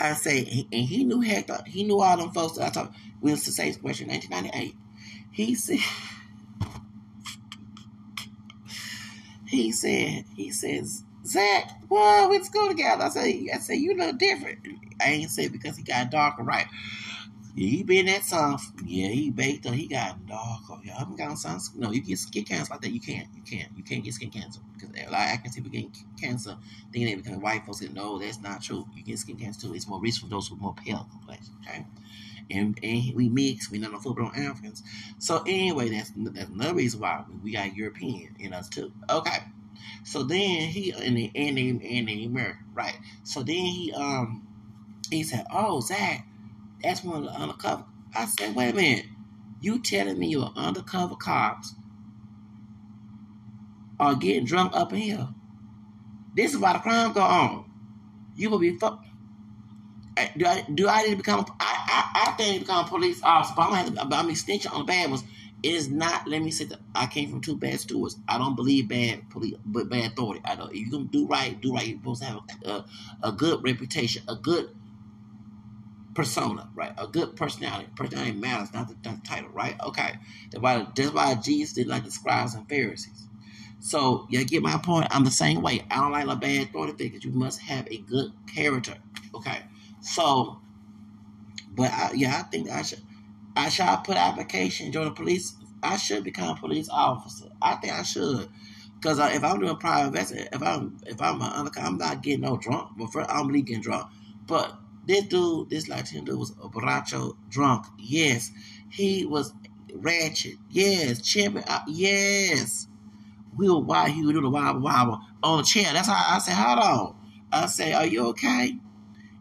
[0.00, 2.96] I said, and he knew Hector, uh, he knew all them folks that I talked,
[3.20, 4.76] we was the same question, 1998.
[5.32, 5.78] He said,
[9.48, 13.04] he said, he says, Zach, well, we go together.
[13.04, 14.58] I said, I said, you look different.
[15.00, 16.66] I ain't say because he got darker, right?
[17.56, 18.82] He been that soft.
[18.84, 20.74] Yeah, he baked or he got darker.
[20.84, 21.58] Yeah, I haven't got some.
[21.74, 22.90] No, you get skin cancer like that.
[22.92, 23.28] You can't.
[23.34, 23.72] You can't.
[23.74, 25.90] You can't get skin cancer because a lot of active people getting
[26.20, 26.58] cancer
[26.92, 27.80] thinking they become white folks.
[27.80, 28.86] No, that's not true.
[28.94, 29.74] You get skin cancer too.
[29.74, 31.54] It's more risk for those with more pale complexion.
[31.66, 31.86] Okay.
[32.50, 34.82] And, and we mix, we not no full blown Africans.
[35.18, 38.92] So anyway, that's that's another reason why we got European in us too.
[39.08, 39.38] Okay.
[40.04, 42.98] So then he and the and the, and the American, right?
[43.24, 44.46] So then he um
[45.10, 46.26] he said, "Oh, Zach,
[46.86, 47.84] that's one of the undercover."
[48.14, 49.06] I said, "Wait a minute,
[49.60, 51.74] you telling me your undercover cops
[53.98, 55.28] are getting drunk up in here?
[56.34, 57.70] This is why the crime go on.
[58.36, 59.04] You will be fuck."
[60.38, 61.44] Do I, do I need to become?
[61.60, 64.16] I, I, think become a police officer, but I'm gonna have to.
[64.16, 65.22] I'm extension on the bad ones
[65.62, 66.26] is not.
[66.26, 68.16] Let me say that I came from two bad stewards.
[68.28, 70.40] I don't believe bad police, but bad authority.
[70.44, 71.86] I know if you can do right, do right.
[71.86, 72.84] You're supposed to have a,
[73.22, 74.70] a, good reputation, a good
[76.16, 76.92] persona, right?
[76.96, 77.88] A good personality.
[77.94, 79.76] Personality matters, not the, not the title, right?
[79.80, 80.14] Okay.
[80.50, 83.28] That's why that's why Jesus did like the scribes and Pharisees.
[83.78, 85.06] So you get my point.
[85.10, 85.84] I'm the same way.
[85.90, 87.24] I don't like a bad authority figures.
[87.24, 88.96] You must have a good character.
[89.34, 89.58] Okay.
[90.00, 90.58] So,
[91.70, 93.02] but I, yeah, I think I should.
[93.54, 95.54] I should put application join the police.
[95.82, 97.48] I should become a police officer.
[97.60, 98.48] I think I should,
[98.94, 102.40] because if I'm doing private investing, if I'm if I'm an undercover, I'm not getting
[102.40, 102.92] no drunk.
[102.96, 104.10] But first, I'm really getting drunk.
[104.46, 107.86] But this dude, this Latino dude, was a borracho drunk.
[107.98, 108.50] Yes,
[108.90, 109.52] he was
[109.94, 110.54] ratchet.
[110.70, 111.64] Yes, champion.
[111.66, 112.88] Uh, yes,
[113.56, 115.92] we were why he would do the wobble wobble on the chair.
[115.92, 117.16] That's how I said, hold on.
[117.52, 118.70] I say, are you okay?
[118.70, 118.80] And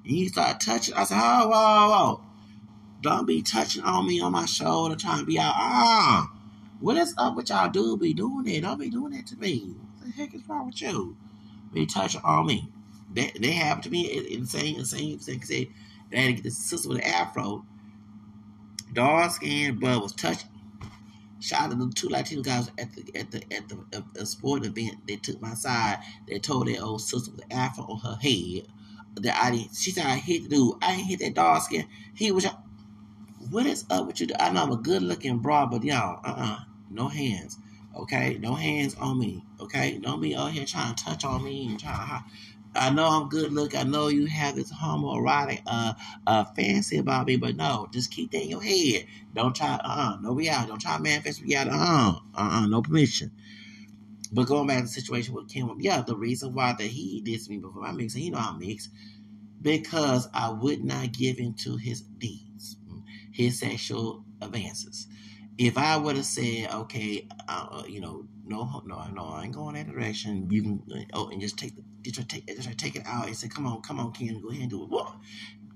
[0.04, 0.94] he started touching.
[0.94, 2.22] I said, oh, whoa, whoa.
[3.02, 5.54] Don't be touching on me on my shoulder trying to be out.
[5.56, 6.32] Ah,
[6.80, 8.62] what is up with y'all do be doing it?
[8.62, 9.76] Don't be doing that to me.
[9.98, 11.18] What the heck is wrong with you?
[11.74, 12.70] Be touching on me.
[13.16, 15.72] They, they happened to me in the same, same, same, say
[16.12, 17.66] they had to get the sister with the afro.
[18.94, 20.50] Dark skin, but was touching.
[21.40, 25.06] Shot at the two Latino guys at the at the at the sport event.
[25.08, 26.00] They took my side.
[26.28, 28.68] They told their old sister with the afro on her head
[29.16, 29.76] that I didn't.
[29.76, 30.76] She said I hit the dude.
[30.82, 31.88] I didn't hit that dark skin.
[32.14, 32.48] He was.
[33.50, 34.28] What is up with you?
[34.40, 36.60] I know I'm a good looking bra, but y'all, uh uh
[36.90, 37.58] no hands.
[37.96, 39.44] Okay, no hands on me.
[39.60, 42.24] Okay, don't be out here trying to touch on me and trying to.
[42.76, 43.76] I know I'm good look.
[43.76, 45.94] I know you have this homoerotic uh
[46.28, 49.06] uh fancy about me, but no, just keep that in your head.
[49.34, 50.68] Don't try uh no reality.
[50.70, 51.72] Don't try to manifest reality.
[51.74, 53.32] Uh uh no permission.
[54.32, 57.42] But going back to the situation with Kim, yeah, the reason why that he did
[57.44, 58.90] to me before I mix, he know I mix,
[59.62, 62.78] because I would not give into his deeds,
[63.32, 65.08] his sexual advances.
[65.58, 69.76] If I would have said, okay, uh, you know, no, no, no, I ain't going
[69.76, 70.50] that direction.
[70.52, 73.48] You can, oh, and just take the just take, just take it out and say,
[73.50, 74.90] come on, come on, Ken, go ahead and do it.
[74.90, 75.14] Whoa.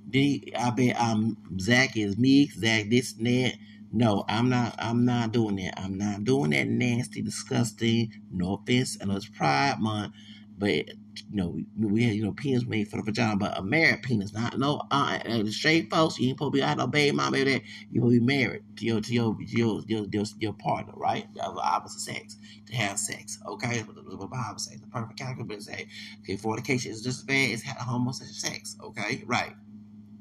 [0.07, 3.55] Then I bet um Zach is me, Zach this and that.
[3.93, 4.75] No, I'm not.
[4.79, 5.79] I'm not doing that.
[5.79, 8.13] I'm not doing that nasty, disgusting.
[8.31, 10.13] No offense, and it's Pride Month,
[10.57, 13.63] but you know we we had you know penis made for the vagina, but a
[13.63, 15.19] married penis, not no uh,
[15.51, 16.19] straight folks.
[16.19, 17.53] You ain't supposed to be out no baby mom, baby.
[17.53, 21.25] That you to be married to your to your your your, your, your partner, right?
[21.41, 22.37] Of the opposite sex
[22.67, 23.39] to have sex.
[23.47, 25.87] Okay, That's what the Bible say the perfect category say
[26.21, 28.77] okay, fornication is just as bad as homosexual sex.
[28.83, 29.53] Okay, right.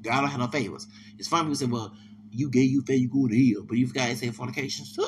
[0.01, 0.87] God don't have no favors.
[1.17, 1.93] It's funny people say, well,
[2.31, 5.07] you gay, you fail, you go to hell, but you've got to say fornication too.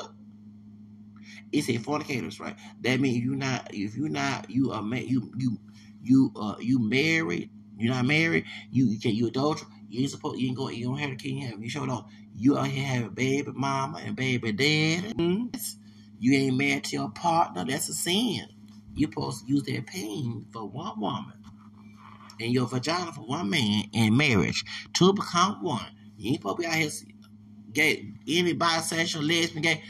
[1.52, 2.56] It's a fornicators, right?
[2.82, 5.58] That means you not if you're not you are man you you
[6.02, 10.40] you uh you married, you're not married, you you can you adultery, you ain't supposed
[10.40, 12.10] you ain't go you don't have the king have you showed off.
[12.34, 15.16] You out here have a baby mama and baby dad.
[15.16, 15.56] Mm-hmm.
[16.18, 18.46] You ain't married to your partner, that's a sin.
[18.94, 21.32] You're supposed to use that pain for one woman
[22.40, 25.86] and your vagina for one man in marriage to become one.
[26.16, 26.90] You ain't supposed to be out here
[27.72, 29.82] gay, any bisexual, lesbian, gay.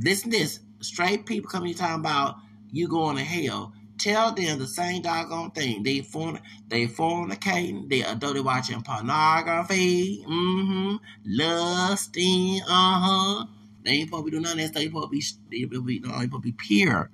[0.00, 0.60] Listen this.
[0.80, 2.36] Straight people coming here talking about
[2.70, 3.72] you going to hell.
[3.98, 5.82] Tell them the same doggone thing.
[5.82, 13.46] They forn they fornicating, they adult watching pornography, mm-hmm, lusting, uh-huh.
[13.82, 14.82] They ain't supposed to be doing none of that stuff.
[14.82, 15.20] They supposed to be
[15.50, 17.10] they supposed to be, supposed to be pure.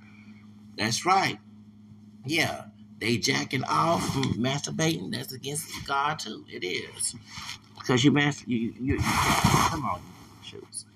[0.77, 1.39] That's right.
[2.25, 2.65] Yeah.
[2.99, 4.01] They jacking off,
[4.37, 5.13] masturbating.
[5.13, 6.45] That's against God too.
[6.49, 7.17] It is
[7.83, 10.01] because you master you, you, you come on
[10.43, 10.87] shoes.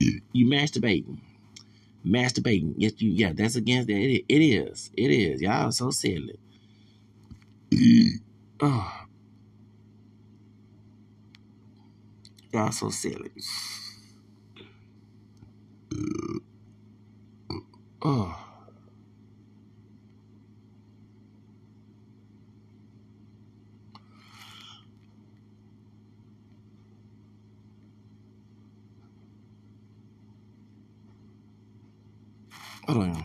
[0.00, 1.18] You masturbating,
[2.08, 2.74] masturbating.
[2.78, 3.32] Yes, you yeah.
[3.34, 3.94] That's against that.
[3.96, 4.90] It, it is.
[4.96, 5.42] It is.
[5.42, 6.38] Y'all are so silly.
[8.60, 8.92] oh.
[12.52, 13.30] Y'all so silly.
[18.02, 18.47] Oh.
[32.88, 33.24] Hold on.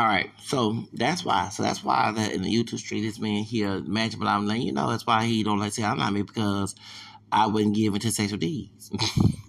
[0.00, 1.50] All right, so that's why.
[1.50, 4.72] So that's why that in the YouTube street, this man here, Magic I'm letting you
[4.72, 6.74] know that's why he don't like say I'm not me because
[7.30, 8.90] I wouldn't give into sexual deeds.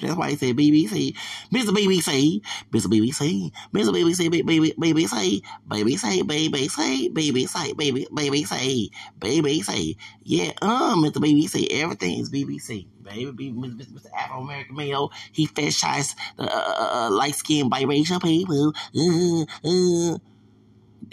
[0.00, 1.14] That's why he said BBC,
[1.52, 1.70] Mr.
[1.70, 2.86] BBC, Mr.
[2.86, 3.90] BBC, Mr.
[3.92, 9.96] BBC, baby, BBC, BBC, BBC, BBC, baby, BBC, BBC.
[10.24, 11.16] Yeah, um, Mr.
[11.16, 12.86] BBC, everything is BBC.
[13.02, 14.06] Baby, Mr.
[14.16, 18.72] Afro American male, he fetishized uh, uh, uh, light skinned biracial people.
[18.96, 20.18] Uh, uh.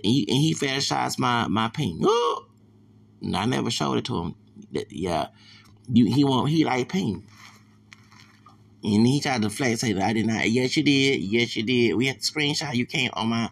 [0.03, 2.01] And he, and fetishized my my pink.
[2.03, 2.45] Oh,
[3.33, 4.35] I never showed it to him.
[4.89, 5.27] Yeah,
[5.91, 7.25] you, he want he like pink.
[8.83, 10.49] And he tried to flex, say that I did not.
[10.49, 11.21] Yes, you did.
[11.21, 11.95] Yes, you did.
[11.95, 12.75] We had the screenshot.
[12.75, 13.49] You came on my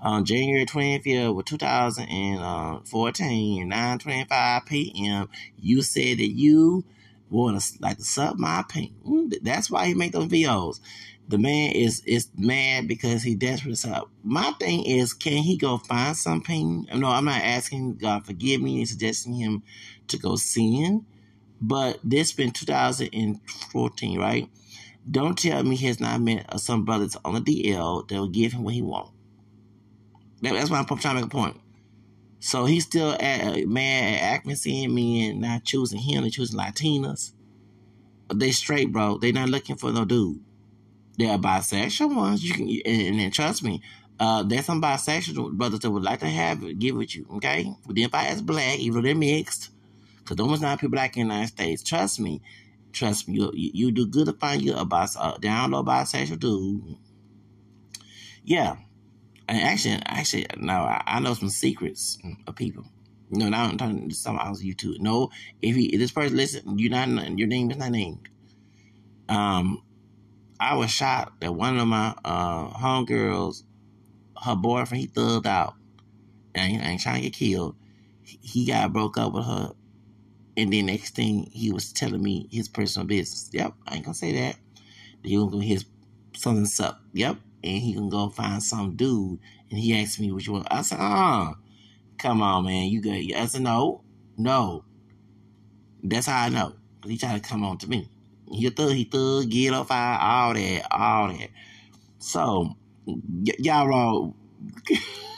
[0.00, 5.28] on January 25th, 2014, 9:25 p.m.
[5.58, 6.84] You said that you
[7.30, 8.92] want to like to suck my pink.
[9.04, 10.80] Mm, that's why he make those videos.
[11.28, 14.08] The man is is mad because he desperate to suck.
[14.22, 16.86] My thing is, can he go find something?
[16.94, 19.62] No, I'm not asking God forgive me and suggesting him
[20.08, 21.04] to go sin.
[21.60, 24.48] But this been 2014, right?
[25.08, 28.52] Don't tell me he has not met some brothers on the DL that will give
[28.52, 29.10] him what he want.
[30.42, 31.60] That, that's why I'm trying to make a point.
[32.40, 37.32] So he's still at, mad at Acme seeing men not choosing him, and choosing Latinas.
[38.34, 39.18] They straight, bro.
[39.18, 40.40] They not looking for no dude.
[41.18, 42.44] They're bisexual ones.
[42.44, 43.80] You can and, and trust me,
[44.18, 47.72] uh, there's some bisexual brothers that would like to have it, give it you, okay?
[47.86, 49.70] But then if I ask black, even though they're mixed,
[50.26, 51.82] because almost not people black in the United States.
[51.82, 52.42] Trust me,
[52.96, 56.38] trust me, you you, you do good to find you a uh, down low bisexual
[56.38, 56.96] dude.
[58.42, 58.76] Yeah,
[59.48, 62.84] and actually, actually, no, I, I know some secrets of people.
[63.30, 65.00] No, now I'm talking to some else YouTube.
[65.00, 65.30] No,
[65.60, 68.28] if, he, if this person listen, you not your name is not named.
[69.28, 69.82] Um,
[70.58, 73.64] I was shocked that one of my uh homegirls,
[74.42, 75.74] her boyfriend, he thugged out,
[76.54, 77.76] and he ain't trying to get killed.
[78.22, 79.72] He got broke up with her,
[80.56, 83.50] and then next thing he was telling me his personal business.
[83.52, 84.56] Yep, I ain't gonna say that.
[85.24, 85.86] He gonna his
[86.36, 87.00] something up.
[87.14, 89.40] Yep, and he gonna go find some dude,
[89.70, 90.66] and he asked me which one.
[90.70, 91.54] I said, uh,
[92.18, 93.34] come on, man, you good?
[93.34, 94.02] I said, no,
[94.38, 94.84] no.
[96.02, 96.74] That's how I know.
[97.02, 98.10] Cause He tried to come on to me.
[98.52, 101.50] He thug, he thug, get off all that, all that.
[102.20, 102.76] So,
[103.06, 104.36] y- y'all all.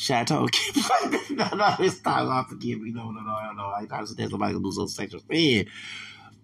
[0.00, 0.46] Chateau,
[1.30, 2.92] no, no, it's time I forgive me.
[2.92, 3.72] No, no, no, no, no.
[3.76, 5.66] I thought that somebody could lose a sexual fan.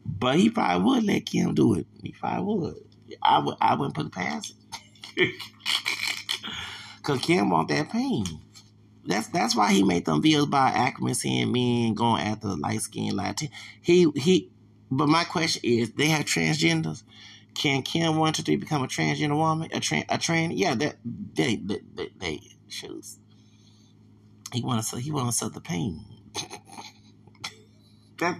[0.04, 1.86] But he probably would let Kim do it.
[2.02, 2.74] He probably would.
[3.22, 4.56] I would I wouldn't put it past
[5.16, 5.40] it.
[7.04, 8.24] Cause Kim want that pain.
[9.06, 13.16] That's that's why he made them videos about accuracy and men going after light skinned
[13.16, 13.50] Latin.
[13.80, 14.50] He he
[14.90, 17.04] but my question is they have transgenders.
[17.54, 19.68] Can Kim one two three become a transgender woman?
[19.72, 23.20] A trans a trans yeah, that they they, they, they shoes.
[24.52, 26.04] He wanna he wanna suffer the pain.
[28.18, 28.38] that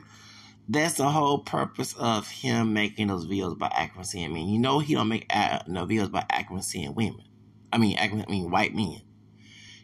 [0.69, 4.49] that's the whole purpose of him making those videos about accuracy and men.
[4.49, 7.25] You know he don't make uh, no videos about accuracy and women.
[7.73, 9.03] I mean, I mean white men.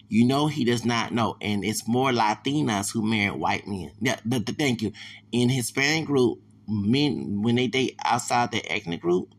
[0.09, 3.93] You know he does not know, and it's more Latinas who marry white men.
[4.01, 4.93] Yeah, the, the, thank you.
[5.31, 9.35] In Hispanic group, men when they date outside the ethnic group,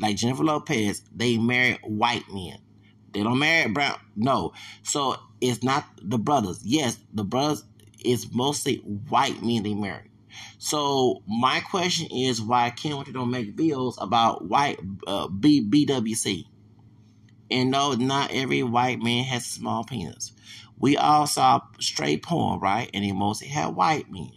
[0.00, 2.58] like Jennifer Lopez, they marry white men.
[3.12, 3.96] They don't marry brown.
[4.16, 4.52] No,
[4.82, 6.60] so it's not the brothers.
[6.64, 7.64] Yes, the brothers
[8.02, 10.10] is mostly white men they marry.
[10.58, 16.46] So my question is why can't don't make videos about white uh, B, BWC?
[17.50, 20.32] And no, not every white man has small penis.
[20.78, 22.88] We all saw straight porn, right?
[22.94, 24.32] And they mostly had white men.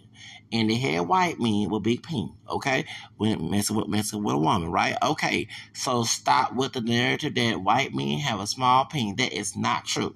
[0.52, 2.86] And they had white men with big penis, okay?
[3.16, 4.98] When messing with messing with a woman, right?
[5.02, 5.48] Okay.
[5.74, 9.16] So stop with the narrative that white men have a small penis.
[9.18, 10.16] That is not true.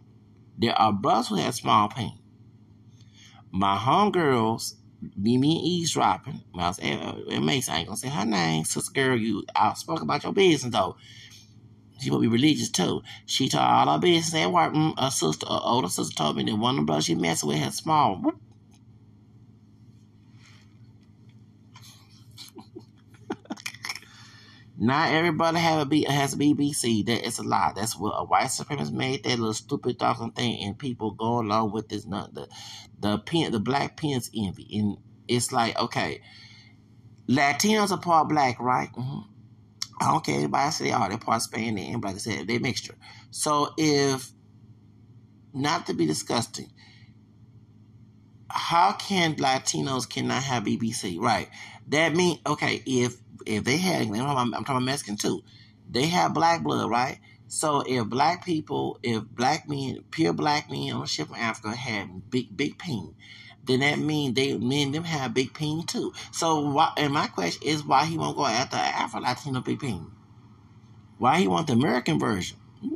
[0.62, 2.14] There are brothers who have small penis.
[3.52, 4.76] My homegirls
[5.20, 6.42] be me eavesdropping.
[6.54, 8.64] Well, I was, it makes I ain't gonna say her name.
[8.64, 10.98] Sister girl, you outspoke about your business though.
[12.00, 13.02] She will be religious too.
[13.26, 14.74] She told all her business at work.
[14.74, 17.50] Mm, a sister, a older sister, told me that one of the brothers she messing
[17.50, 18.22] with had small.
[24.84, 27.06] Not everybody have a B, has a BBC.
[27.06, 27.72] That is a lie.
[27.76, 31.72] That's what a white supremacist made that little stupid talking thing, and people go along
[31.72, 32.08] with this.
[32.08, 32.48] Not the
[33.00, 36.22] the pen, the black pins envy, and it's like okay,
[37.30, 38.92] Latinos are part black, right?
[38.94, 39.20] Mm-hmm.
[40.02, 42.96] I don't care anybody say oh they're part Spanish I said they mixture.
[43.30, 44.32] So if
[45.54, 46.72] not to be disgusting,
[48.50, 51.20] how can Latinos cannot have BBC?
[51.20, 51.50] Right.
[51.90, 54.16] That mean okay if if they had, I'm
[54.52, 55.44] talking about Mexican too,
[55.90, 57.20] they have black blood, right?
[57.48, 61.76] So if black people, if black men, pure black men on a ship from Africa
[61.76, 63.14] had big, big pain,
[63.66, 66.14] then that means they men them have big pain too.
[66.32, 66.94] So why?
[66.98, 70.08] And my question is why he won't go after Afro Latino big peen?
[71.18, 72.58] Why he want the American version?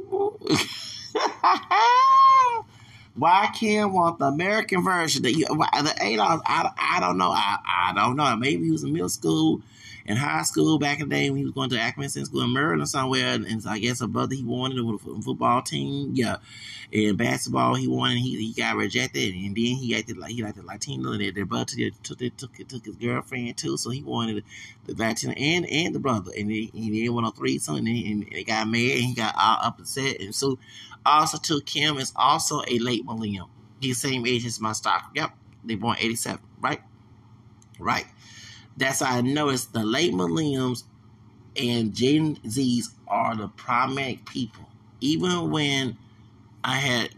[3.14, 5.24] why can't want the American version?
[5.24, 6.42] That you, the eight dollars?
[6.46, 7.32] I, I don't know.
[7.32, 8.36] I, I don't know.
[8.36, 9.62] Maybe he was in middle school
[10.06, 12.54] in high school back in the day when he was going to Ackerman School in
[12.54, 16.38] Maryland somewhere, and, and I guess a brother he wanted with a football team, yeah,
[16.94, 20.58] and basketball he wanted, he, he got rejected, and then he acted like he liked
[20.58, 21.66] the Latino, and their brother
[22.04, 24.44] took took, took, took his girlfriend too, so he wanted
[24.86, 28.44] the Latino and and the brother, and he, he want a threesome, and, and they
[28.44, 30.60] got mad, and he got all upset, and so
[31.06, 33.48] also took Kim is also a late millennium.
[33.80, 35.12] He's the same age as my stock.
[35.16, 35.32] Yep,
[35.64, 36.82] they born eighty seven, right?
[37.80, 38.06] Right.
[38.78, 40.84] That's how I know it's the late millennials
[41.56, 44.66] and Gen Zs are the problematic people.
[45.00, 45.98] Even when
[46.64, 47.10] I had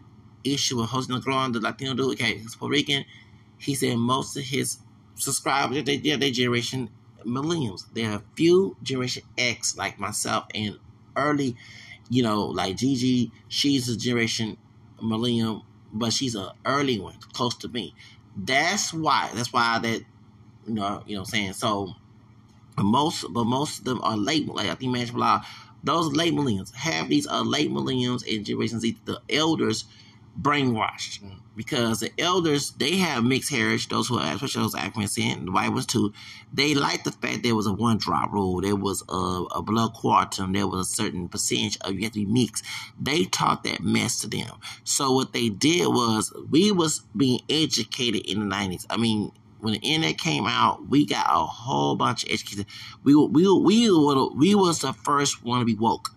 [0.43, 3.05] issue with Jose Negron, the Latino dude, okay, he's Puerto Rican,
[3.57, 4.77] he said most of his
[5.15, 6.89] subscribers, they, they're, they generation
[7.25, 7.85] millennials.
[7.93, 10.77] There are few generation X like myself and
[11.15, 11.55] early,
[12.09, 14.57] you know, like Gigi, she's a generation
[15.01, 17.93] millennium but she's an early one, close to me.
[18.35, 19.29] That's why.
[19.33, 20.03] That's why that
[20.67, 21.53] you know you know what I'm saying.
[21.53, 21.95] So
[22.77, 24.47] most but most of them are late.
[24.47, 25.41] Like I think Magic Law,
[25.83, 26.73] those late millennials.
[26.73, 28.97] Half these late millennials and Generation Z.
[29.05, 29.85] The elders
[30.39, 31.19] brainwashed
[31.55, 33.89] because the elders they have mixed heritage.
[33.89, 36.13] Those who are especially those African descent, the white ones too.
[36.53, 38.61] They like the fact there was a one drop rule.
[38.61, 39.13] There was a,
[39.55, 40.53] a blood quantum.
[40.53, 42.63] There was a certain percentage of you have to be mixed.
[42.99, 44.51] They taught that mess to them.
[44.83, 48.85] So what they did was we was being educated in the nineties.
[48.89, 49.31] I mean.
[49.59, 52.65] When the internet came out, we got a whole bunch of education.
[53.03, 56.09] We we we we, we was the first one to be woke.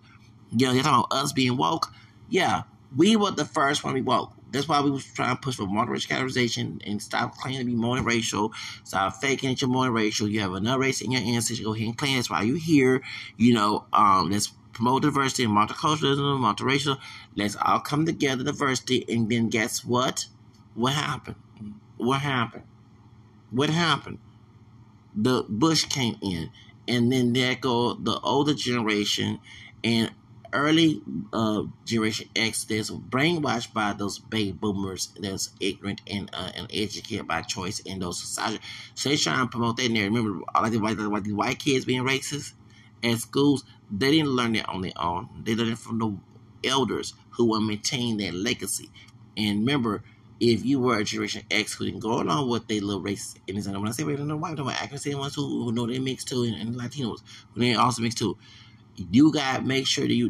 [0.51, 1.87] You know, you're talking about us being woke.
[2.29, 2.63] Yeah,
[2.95, 4.33] we were the first one to be woke.
[4.51, 7.73] That's why we was trying to push for multiracial categorization and stop claiming to be
[7.73, 8.51] multiracial.
[8.83, 10.29] Stop faking that you're multiracial.
[10.29, 11.63] You have another race in your ancestry.
[11.63, 13.01] Go ahead and claim that's why you're here.
[13.37, 16.97] You know, um, let's promote diversity and multiculturalism, multiracial.
[17.35, 20.25] Let's all come together, diversity, and then guess what?
[20.75, 21.37] What happened?
[21.97, 22.63] What happened?
[23.51, 24.19] What happened?
[25.15, 26.51] The Bush came in,
[26.87, 29.39] and then there go the older generation,
[29.83, 30.11] and
[30.53, 31.01] early
[31.33, 37.27] uh, generation X that's brainwashed by those baby boomers that's ignorant and uh, and educated
[37.27, 38.59] by choice in those society.
[38.95, 40.13] So they trying to promote that narrative.
[40.13, 42.53] Remember, like the white, like the white kids being racist
[43.03, 45.29] at schools, they didn't learn it on their own.
[45.43, 48.89] They learned it from the elders who will maintain that legacy.
[49.37, 50.03] And remember,
[50.41, 53.57] if you were a Generation X who didn't go along with their little race, and
[53.57, 56.57] when I say race, I'm talking about ones who, who know they mix too, and,
[56.57, 57.21] and Latinos
[57.55, 58.33] who they also mix too
[59.11, 60.29] you got make sure that you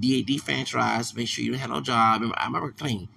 [0.00, 2.22] de- defranchise, make sure you don't have no job.
[2.36, 3.08] I remember clean.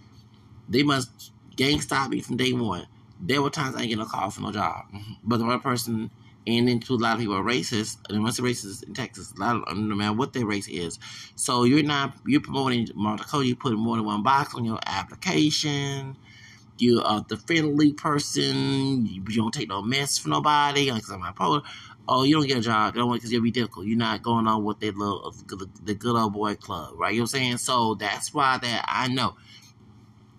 [0.70, 2.88] They must gang stop me from day one.
[3.22, 4.86] There were times I didn't get no call for no job.
[5.24, 6.12] But the one person,
[6.48, 9.34] and then to a lot of people are racist, and once the racist in Texas,
[9.36, 10.98] a lot of, no matter what their race is.
[11.36, 16.16] So you're not, you're promoting multicultural, you put more than one box on your application.
[16.78, 19.06] You are the friendly person.
[19.08, 20.92] You, don't take no mess from nobody.
[20.92, 21.02] I'm
[22.08, 23.88] oh, you don't get a job, don't because you're difficult.
[23.88, 27.14] You're not going on with the little uh, the good old boy club, right?
[27.14, 27.58] You know what I'm saying?
[27.58, 29.36] So that's why that I know.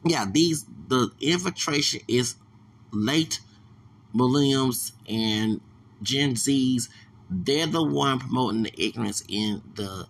[0.04, 2.36] Yeah, these the infiltration is
[2.92, 3.40] late
[4.14, 5.61] millenniums and
[6.03, 6.88] Gen Zs.
[7.30, 10.07] They're the one promoting the ignorance in the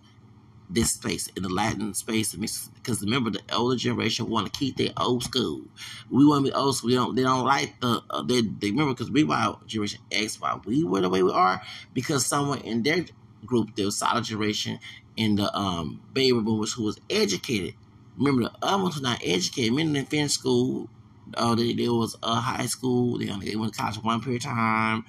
[0.69, 4.91] this space in the Latin space because remember the older generation want to keep their
[4.97, 5.61] old school.
[6.09, 6.89] We want to be old school.
[6.89, 7.15] They don't.
[7.15, 8.03] They don't like the.
[8.09, 10.39] Uh, they, they remember because we were generation X.
[10.39, 11.61] Why we were the way we are
[11.93, 13.05] because someone in their
[13.45, 14.79] group, the solid generation,
[15.17, 17.73] in the um baby boomers who was educated.
[18.17, 19.73] Remember the other ones were not educated.
[19.73, 20.89] Men in finished school.
[21.35, 23.19] Uh, there was a high school.
[23.19, 25.05] They only they went to college one period of time.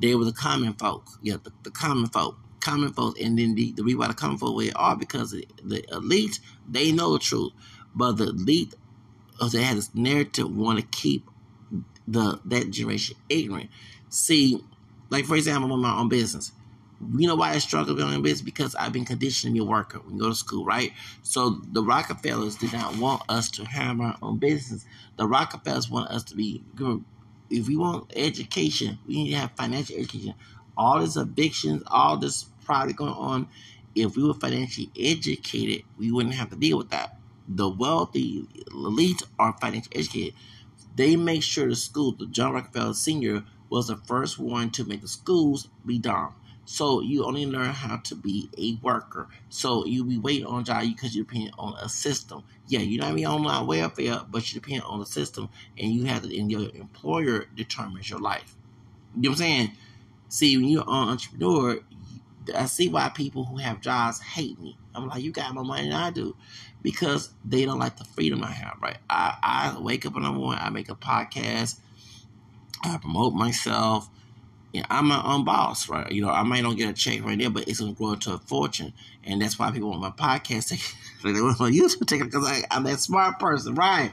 [0.00, 1.06] They were the common folk.
[1.22, 3.20] Yeah, the, the common folk common folk.
[3.20, 5.32] and then the, the reason why the common folk way are because
[5.64, 7.52] the elite they know the truth,
[7.94, 8.74] but the elite
[9.40, 11.28] uh, they had this narrative want to keep
[12.08, 13.70] the that generation ignorant.
[14.10, 14.62] See,
[15.10, 16.52] like for example, with my own business.
[17.16, 18.42] You know why I struggle with my own business?
[18.42, 19.04] Because I've been
[19.54, 20.92] be a worker when you go to school, right?
[21.22, 24.86] So the Rockefellers did not want us to have our own business.
[25.16, 26.64] The Rockefellers want us to be
[27.50, 30.34] if we want education, we need to have financial education
[30.78, 33.48] all this evictions, all this probably going on.
[33.94, 37.18] If we were financially educated, we wouldn't have to deal with that.
[37.48, 40.34] The wealthy elite are financially educated.
[40.94, 43.44] They make sure the school, the John Rockefeller Sr.
[43.68, 46.34] was the first one to make the schools be dumb.
[46.70, 49.26] So you only learn how to be a worker.
[49.48, 52.44] So you be waiting on job because you depend on a system.
[52.66, 55.48] Yeah, you're not be on welfare, but you depend on the system,
[55.78, 58.54] and you have to, and your employer determines your life.
[59.16, 59.72] You know what I'm saying?
[60.28, 61.80] See, when you're an entrepreneur,
[62.54, 64.76] I see why people who have jobs hate me.
[64.94, 66.36] I'm like, you got more money than I do.
[66.82, 68.98] Because they don't like the freedom I have, right?
[69.08, 71.80] I, I wake up in the morning, I make a podcast,
[72.84, 74.10] I promote myself.
[74.90, 76.10] I'm my own boss, right?
[76.12, 78.34] You know, I might not get a check right there, but it's gonna grow into
[78.34, 78.92] a fortune,
[79.24, 80.68] and that's why people want my podcast.
[81.24, 84.12] they want my YouTube ticket because I'm that smart person, right?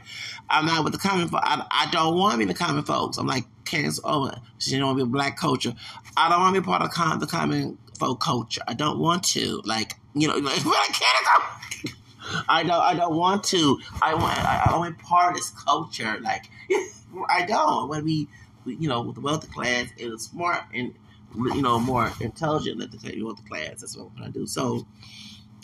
[0.49, 1.43] I'm not with the common folks.
[1.45, 3.17] I, I don't want to be the common folks.
[3.17, 4.37] I'm like Candace Owens.
[4.59, 5.73] She don't want to be a black culture.
[6.15, 8.61] I don't want to be part of the common, folk culture.
[8.67, 9.61] I don't want to.
[9.65, 12.45] Like you know, like, I can't.
[12.47, 12.81] I don't.
[12.81, 13.79] I don't want to.
[14.01, 14.37] I want.
[14.37, 16.17] I, I want to part of this culture.
[16.21, 16.45] Like
[17.29, 17.83] I don't.
[17.83, 18.27] I want to be
[18.65, 20.93] you know, with the wealthy class and smart and
[21.35, 23.81] you know more intelligent let the wealthy class.
[23.81, 24.47] That's what I'm to do.
[24.47, 24.85] So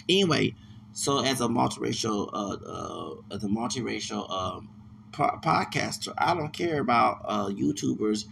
[0.10, 0.56] anyway,
[0.94, 4.70] so as a multiracial, uh, uh, as a multiracial um,
[5.12, 8.26] po- podcaster, I don't care about uh, YouTubers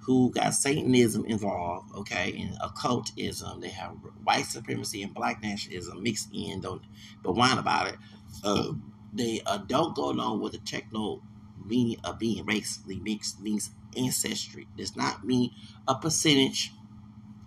[0.00, 3.60] who got Satanism involved, okay, and occultism.
[3.60, 6.60] They have white supremacy and black nationalism mixed in.
[6.60, 6.82] Don't
[7.22, 7.96] but whine about it.
[8.44, 8.72] Uh,
[9.12, 11.22] they uh, don't go along with the techno
[11.64, 14.66] meaning of being racially mixed means ancestry.
[14.76, 15.50] Does not mean
[15.88, 16.72] a percentage.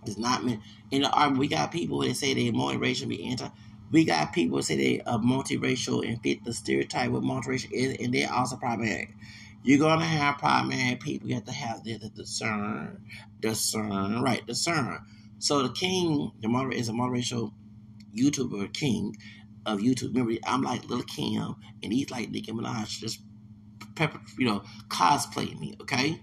[0.04, 3.48] Does not mean in the army we got people that say they're multiracial be anti.
[3.90, 7.96] We got people that say they are multiracial and fit the stereotype what multiracial is,
[7.98, 9.14] and they're also problematic.
[9.62, 11.28] You're gonna have problematic people.
[11.28, 13.04] You have to have the, the discern,
[13.40, 14.46] discern, right?
[14.46, 15.00] Discern.
[15.38, 17.52] So the king, the moder is a multiracial
[18.16, 19.16] YouTuber king
[19.66, 20.14] of YouTube.
[20.14, 23.20] Remember, I'm like Little Kim, and he's like Nicki Minaj, just
[23.94, 26.20] pepper, you know, cosplay me, okay?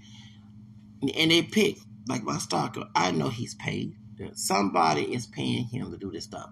[1.01, 1.77] And they pick
[2.07, 2.85] like my stalker.
[2.95, 3.95] I know he's paid.
[4.33, 6.49] Somebody is paying him to do this stuff.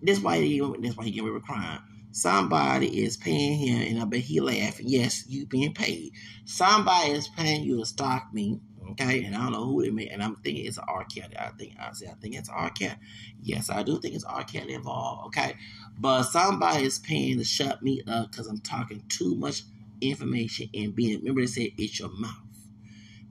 [0.00, 1.80] This why he that's why he get away with crime.
[2.12, 4.86] Somebody is paying him, and I bet he laughing.
[4.88, 6.12] Yes, you being paid.
[6.44, 8.60] Somebody is paying you to stalk me.
[8.90, 11.04] Okay, and I don't know who they made, and I'm thinking it's R.
[11.06, 11.36] Kelly.
[11.36, 12.70] I think I say I think it's R.
[12.70, 12.94] Kelly.
[13.42, 14.44] Yes, I do think it's R.
[14.44, 15.26] Kelly involved.
[15.28, 15.56] Okay,
[15.98, 19.62] but somebody is paying to shut me up because I'm talking too much
[20.00, 21.18] information and being.
[21.18, 22.36] Remember, they said it's your mouth,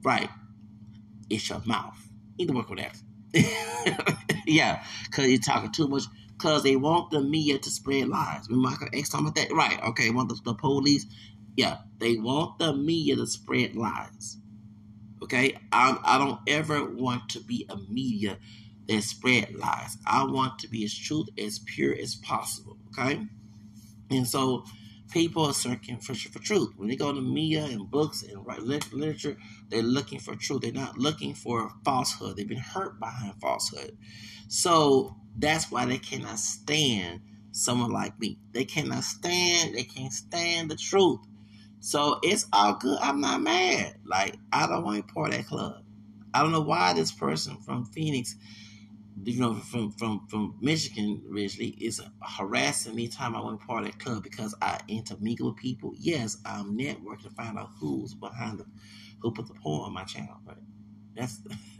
[0.04, 0.30] right?
[1.30, 1.98] It's your mouth.
[2.38, 2.98] You need to work on that.
[4.46, 6.04] yeah, because you're talking too much.
[6.32, 8.48] Because they want the media to spread lies.
[8.50, 9.54] Remember Michael X talking about that?
[9.54, 9.82] Right.
[9.84, 10.10] Okay.
[10.10, 11.06] Want the, the police?
[11.56, 11.78] Yeah.
[12.00, 14.38] They want the media to spread lies.
[15.22, 15.58] Okay.
[15.72, 18.38] I, I don't ever want to be a media
[18.88, 19.98] that spread lies.
[20.06, 22.78] I want to be as truth as pure as possible.
[22.90, 23.26] Okay.
[24.10, 24.66] And so
[25.14, 26.74] people are searching for, for truth.
[26.76, 29.38] When they go to media and books and write literature,
[29.70, 30.62] they're looking for truth.
[30.62, 32.36] They're not looking for falsehood.
[32.36, 33.96] They've been hurt behind falsehood.
[34.48, 38.40] So that's why they cannot stand someone like me.
[38.54, 41.20] They cannot stand, they can't stand the truth.
[41.80, 42.98] So it's all good.
[43.00, 43.98] I'm not mad.
[44.06, 45.84] Like, I don't want to part that club.
[46.34, 48.36] I don't know why this person from Phoenix
[49.24, 53.86] you know, from from from Michigan originally is harassing me time I want to part
[53.86, 55.94] of that club because I intermingle with people.
[55.98, 58.66] Yes, I'm networking to find out who's behind the
[59.22, 60.58] who put the porn on my channel, but
[61.16, 61.42] that's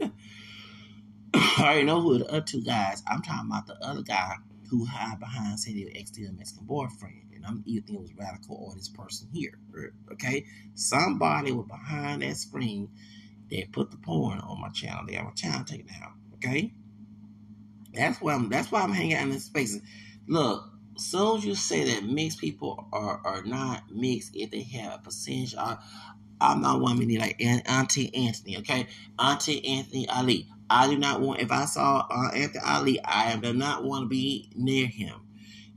[1.34, 3.02] I already know who the other two guys.
[3.08, 4.36] I'm talking about the other guy
[4.70, 7.22] who hide behind saying they were ex Mexican boyfriend.
[7.34, 9.58] And I'm either thinking it was radical or this person here.
[10.12, 10.46] Okay?
[10.74, 12.88] Somebody was behind that screen
[13.50, 15.04] They put the porn on my channel.
[15.06, 16.12] They have a channel taken out.
[16.34, 16.72] Okay?
[17.94, 19.78] That's why I'm that's why I'm hanging out in this space.
[20.26, 20.64] Look,
[20.96, 25.54] soon you say that mixed people are, are not mixed if they have a percentage,
[25.56, 25.76] I,
[26.40, 28.86] I'm not one to like Auntie Anthony, okay?
[29.18, 30.48] Auntie Anthony Ali.
[30.70, 34.08] I do not want, if I saw uh, Anthony Ali, I do not want to
[34.08, 35.20] be near him.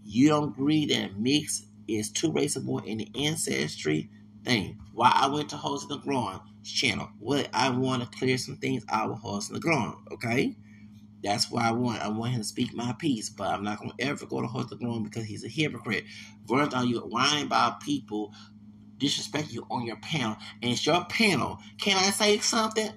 [0.03, 4.09] You don't agree that mix is two races more in the ancestry
[4.43, 4.79] thing.
[4.93, 7.09] Why I went to Host the Growing channel.
[7.19, 10.55] What I want to clear some things out with Host the Growing, okay?
[11.27, 12.01] That's why I want.
[12.01, 14.75] I want him to speak my piece, but I'm not gonna ever go to the
[14.77, 16.05] Growing because he's a hypocrite.
[16.47, 18.33] Going on you whining about people
[18.97, 21.59] disrespect you on your panel, and it's your panel.
[21.77, 22.91] Can I say something?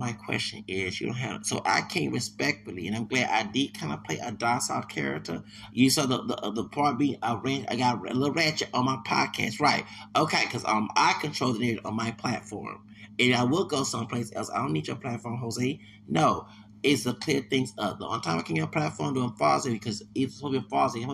[0.00, 3.78] my question is, you don't have so I came respectfully, and I'm glad I did
[3.78, 5.42] kind of play a docile character.
[5.72, 8.86] You saw the the, the part being I ran, I got a little ratchet on
[8.86, 9.84] my podcast, right?
[10.16, 12.80] Okay, because um I control the narrative on my platform,
[13.18, 14.50] and I will go someplace else.
[14.50, 15.80] I don't need your platform, Jose.
[16.08, 16.46] No,
[16.82, 17.98] is to clear things up.
[17.98, 21.06] The only time I a platform doing falsity because it's supposed to be falsity.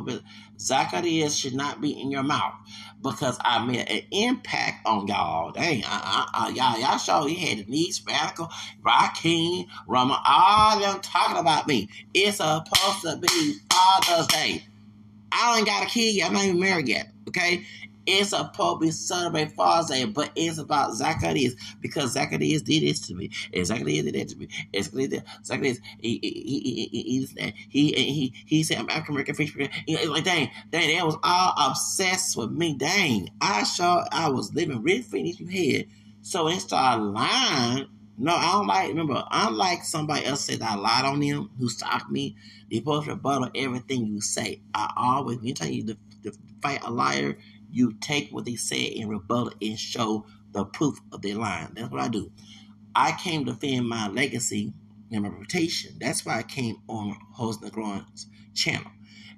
[0.59, 2.55] Zacchaeus should not be in your mouth
[3.03, 5.53] because I made an impact on y'all.
[5.53, 8.51] Dang, uh, uh, uh, y'all, y'all show you had Denise, Radical,
[8.83, 11.89] Raheem, Rama, all them talking about me.
[12.15, 14.65] It's supposed to be Father's Day.
[15.33, 16.29] I ain't got a kid yet.
[16.29, 17.13] I'm not even married yet.
[17.29, 17.65] Okay,
[18.07, 23.01] it's supposed to be celebrate Father's Day, but it's about Zacharias because Zacharias did this
[23.09, 23.31] to me.
[23.53, 24.49] And Zacchaeus did that to me.
[24.73, 29.57] And Zacchaeus, Zacchaeus he, he, he, he, he, he, he said, I'm African American fish.
[29.57, 32.75] Like, dang, dang, they was all obsessed with me.
[32.75, 35.87] Dang, I saw I was living rent free in these head.
[36.23, 37.87] So they started lying,
[38.19, 42.11] no, I don't like, remember, unlike somebody else said I lied on them who stalked
[42.11, 42.37] me,
[42.71, 44.61] they both rebuttal everything you say.
[44.75, 46.33] I always, when you tell you to, to
[46.63, 47.39] fight a liar,
[47.77, 51.69] you take what they say and rebuttal and show the proof of their line.
[51.75, 52.33] That's what I do.
[52.95, 54.73] I came to defend my legacy
[55.13, 55.99] and my reputation.
[56.01, 58.91] That's why I came on Jose Negron's channel.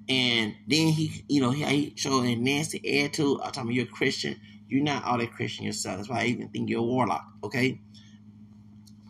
[0.07, 3.41] And then he, you know, he, he showed a nasty attitude.
[3.43, 4.39] I told me you're a Christian.
[4.69, 5.97] You're not all that Christian yourself.
[5.97, 7.81] That's why I even think you're a warlock, okay?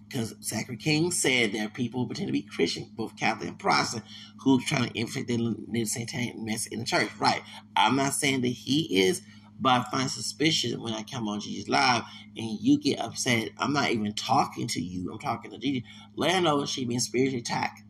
[0.10, 3.60] Because Zachary King said there are people who pretend to be Christian, both Catholic and
[3.60, 4.06] Protestant,
[4.42, 5.38] who trying to inflict the,
[5.86, 7.10] satanic mess in the church.
[7.20, 7.44] Right.
[7.78, 9.22] I'm not saying that he is,
[9.60, 12.04] but I find suspicious when I come on Jesus Live
[12.38, 13.52] and you get upset.
[13.60, 15.12] I'm not even talking to you.
[15.14, 15.88] I'm talking to Jesus.
[16.16, 17.84] Let her know she's being spiritually attacked.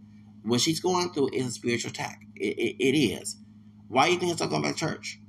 [0.44, 2.22] What she's going through is a spiritual attack.
[2.36, 3.38] It, it, it is.
[3.90, 5.20] Why do you think I started going back to church?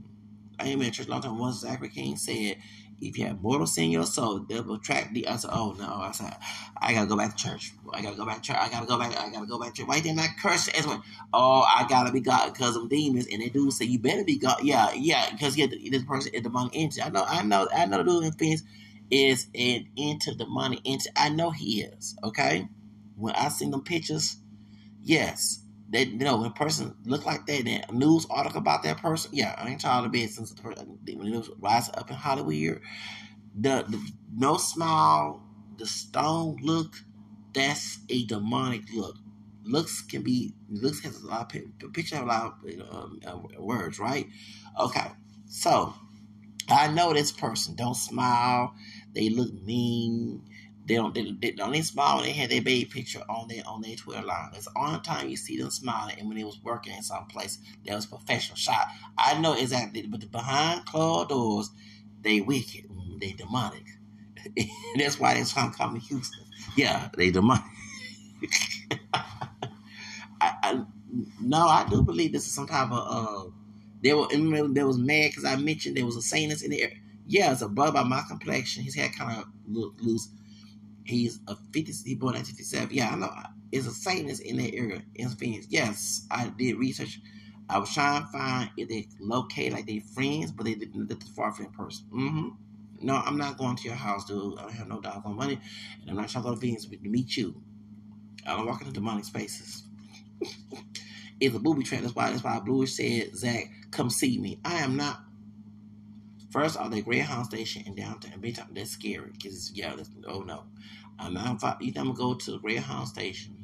[0.60, 1.38] I ain't been in church a long time.
[1.38, 2.58] Once Zachary King said,
[3.00, 5.26] if you have mortal sin in your soul, will attract the.
[5.36, 5.86] Said, oh no.
[5.86, 6.36] I said,
[6.76, 7.72] I gotta go back to church.
[7.92, 8.56] I gotta go back to church.
[8.60, 9.16] I gotta go back.
[9.18, 9.88] I gotta go back to church.
[9.88, 11.02] Why didn't curse as well?
[11.32, 13.26] Oh, I gotta be God because of demons.
[13.30, 14.58] And they do say you better be God.
[14.62, 17.02] Yeah, yeah, because yeah, this person is demonic entity.
[17.02, 17.98] I know, I know, I know.
[17.98, 18.58] The dude in
[19.10, 21.10] is an into demonic entity.
[21.16, 22.16] I know he is.
[22.22, 22.68] Okay,
[23.16, 24.36] when I seen them pictures,
[25.02, 28.98] yes, they you know when a person look like that, a news article about that
[28.98, 32.10] person, yeah, I ain't tired of being since the person when it was rising up
[32.10, 32.80] in Hollywood.
[33.58, 35.42] The, the no smile,
[35.76, 36.94] the stone look,
[37.52, 39.16] that's a demonic look.
[39.64, 43.60] Looks can be looks has a lot of picture have a lot of um, uh,
[43.60, 44.26] words, right?
[44.78, 45.08] Okay,
[45.46, 45.94] so
[46.68, 48.74] I know this person don't smile.
[49.14, 50.42] They look mean.
[50.90, 51.14] They don't.
[51.14, 54.22] They, they, the only smile they had their baby picture on their on their Twitter
[54.22, 54.50] line.
[54.56, 57.28] It's the only time you see them smiling, and when they was working in some
[57.28, 58.88] place that was professional shot.
[59.16, 61.70] I know exactly, but the behind closed doors,
[62.22, 63.84] they wicked, mm, they demonic.
[64.98, 66.44] That's why to come to Houston.
[66.76, 67.62] Yeah, they demonic.
[69.14, 69.22] I,
[70.40, 70.84] I,
[71.40, 73.46] no, I do believe this is some type of.
[73.46, 73.50] Uh,
[74.02, 74.26] they were.
[74.26, 76.94] There was mad because I mentioned there was a Satanist in there.
[77.28, 78.82] Yeah, it's a brother by my complexion.
[78.82, 80.30] His hair kind of look loose
[81.10, 82.88] He's a 50, he born in 1957.
[82.92, 83.30] Yeah, I know.
[83.72, 85.66] Is a Satanist in that area in Phoenix.
[85.68, 87.20] Yes, I did research.
[87.68, 91.22] I was trying to find if they locate like they friends, but they didn't look
[91.36, 92.06] far from person.
[92.12, 92.48] Mm-hmm.
[93.02, 94.58] No, I'm not going to your house, dude.
[94.58, 95.60] I don't have no doggone money,
[96.00, 97.62] and I'm not trying to go to Phoenix to meet you.
[98.46, 99.84] I don't walk into demonic spaces.
[101.40, 102.02] it's a booby trap.
[102.02, 102.30] That's why.
[102.30, 105.20] That's why Bluish said, "Zach, come see me." I am not
[106.50, 108.74] First, off, the Greyhound station in downtown Midtown.
[108.74, 110.64] That's scary because yeah, that's, oh no.
[111.20, 111.62] I'm not.
[111.62, 113.56] I'm gonna go to the Greyhound station.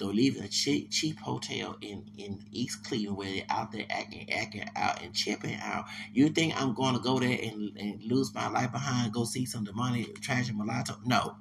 [0.00, 4.32] Go leave a cheap, cheap hotel in, in East Cleveland where they're out there acting,
[4.32, 5.84] acting out and chipping out.
[6.14, 9.64] You think I'm to go there and, and lose my life behind, go see some
[9.64, 10.96] demonic tragic mulatto?
[11.04, 11.36] No.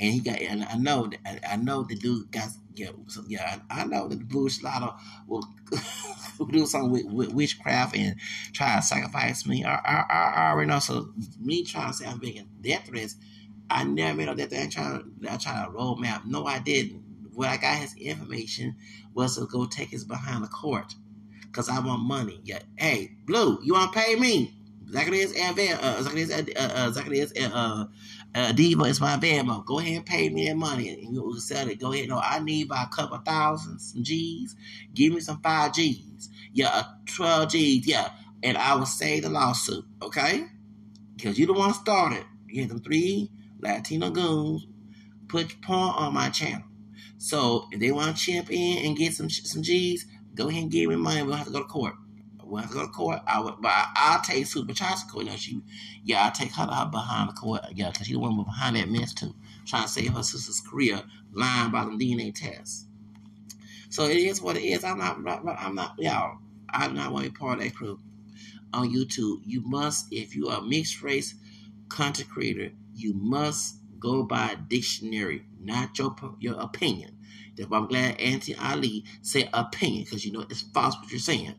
[0.00, 3.58] And he got, and I know, I, I know the dude got, yeah, so, yeah,
[3.68, 4.94] I, I know that the Blue Slaughter
[5.26, 5.44] will
[6.50, 8.16] do something with, with, witchcraft and
[8.54, 9.64] try to sacrifice me.
[9.64, 10.78] I, I, I already know.
[10.78, 13.16] So me trying to say I'm making death threats,
[13.70, 14.62] I never made death threat.
[14.62, 16.24] I trying to, trying to roadmap.
[16.24, 17.02] No, I didn't.
[17.32, 18.76] What I got his information
[19.14, 20.94] was to go take his behind the court
[21.42, 22.40] because I want money.
[22.44, 24.54] Yeah, hey, Blue, you want to pay me?
[24.90, 27.84] Zacchaeus and Van, uh, Zacchaeus, uh, uh, Zacchaeus, uh,
[28.34, 29.64] uh, Diva is my Bama.
[29.64, 31.80] Go ahead and pay me that money and you will sell it.
[31.80, 32.08] Go ahead.
[32.08, 34.56] No, I need about a couple thousands, some G's.
[34.94, 36.30] Give me some five G's.
[36.52, 37.86] Yeah, 12 G's.
[37.86, 38.10] Yeah.
[38.42, 40.46] And I will say the lawsuit, okay?
[41.16, 42.24] Because you the one started.
[42.46, 43.30] You had them three
[43.60, 44.66] Latino goons
[45.28, 46.64] put porn on my channel.
[47.18, 50.70] So if they want to chip in and get some some G's, go ahead and
[50.70, 51.22] give me money.
[51.22, 51.94] We'll have to go to court
[52.48, 55.24] when to go to court, I would, but I, will take Super Child court.
[55.24, 55.60] You know, she,
[56.04, 57.62] yeah, I'll take her behind the court.
[57.74, 59.34] Yeah, because she the one behind that mess too,
[59.66, 61.02] trying to save her sister's career,
[61.32, 62.86] lying about the DNA test.
[63.90, 64.84] So it is what it is.
[64.84, 65.18] I'm not,
[65.58, 66.38] I'm not, y'all.
[66.70, 67.98] I'm not be part of that crew
[68.74, 69.40] on YouTube.
[69.44, 71.34] You must, if you are a mixed race
[71.88, 77.16] content creator, you must go by dictionary, not your your opinion.
[77.56, 81.20] That's why I'm glad Auntie Ali said opinion, because you know it's false what you're
[81.20, 81.54] saying.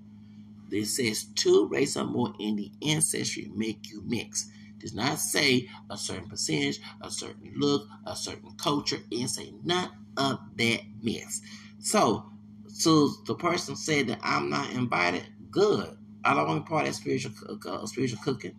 [0.72, 4.50] It says two races or more in the ancestry make you mix.
[4.80, 9.90] Does not say a certain percentage, a certain look, a certain culture, and say none
[10.18, 11.42] of that mess.
[11.80, 12.32] So,
[12.68, 15.26] so the person said that I'm not invited.
[15.52, 15.98] Good.
[16.24, 17.34] I don't want to part of that spiritual
[17.68, 18.56] uh, spiritual cooking.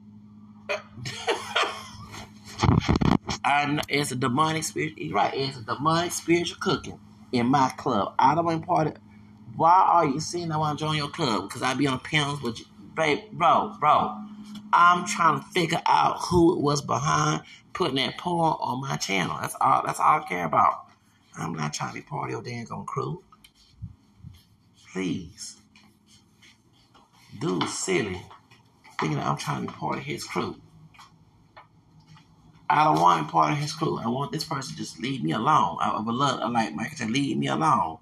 [3.44, 4.94] I, it's a demonic spirit.
[5.10, 6.98] Right, it's a demonic spiritual cooking
[7.32, 8.14] in my club.
[8.18, 8.96] I don't want part of
[9.56, 11.48] why are you saying I want to join your club?
[11.48, 12.66] Because I be on panels with you.
[12.94, 14.16] Babe, bro, bro.
[14.72, 17.42] I'm trying to figure out who it was behind
[17.72, 19.38] putting that porn on my channel.
[19.40, 20.86] That's all that's all I care about.
[21.36, 23.22] I'm not trying to be part of your dang on crew.
[24.92, 25.56] Please.
[27.38, 28.20] Dude silly.
[29.00, 30.56] Thinking I'm trying to be part of his crew.
[32.70, 33.98] I don't want be part of his crew.
[33.98, 35.78] I want this person to just leave me alone.
[35.80, 37.98] I would love, like Michael to leave me alone.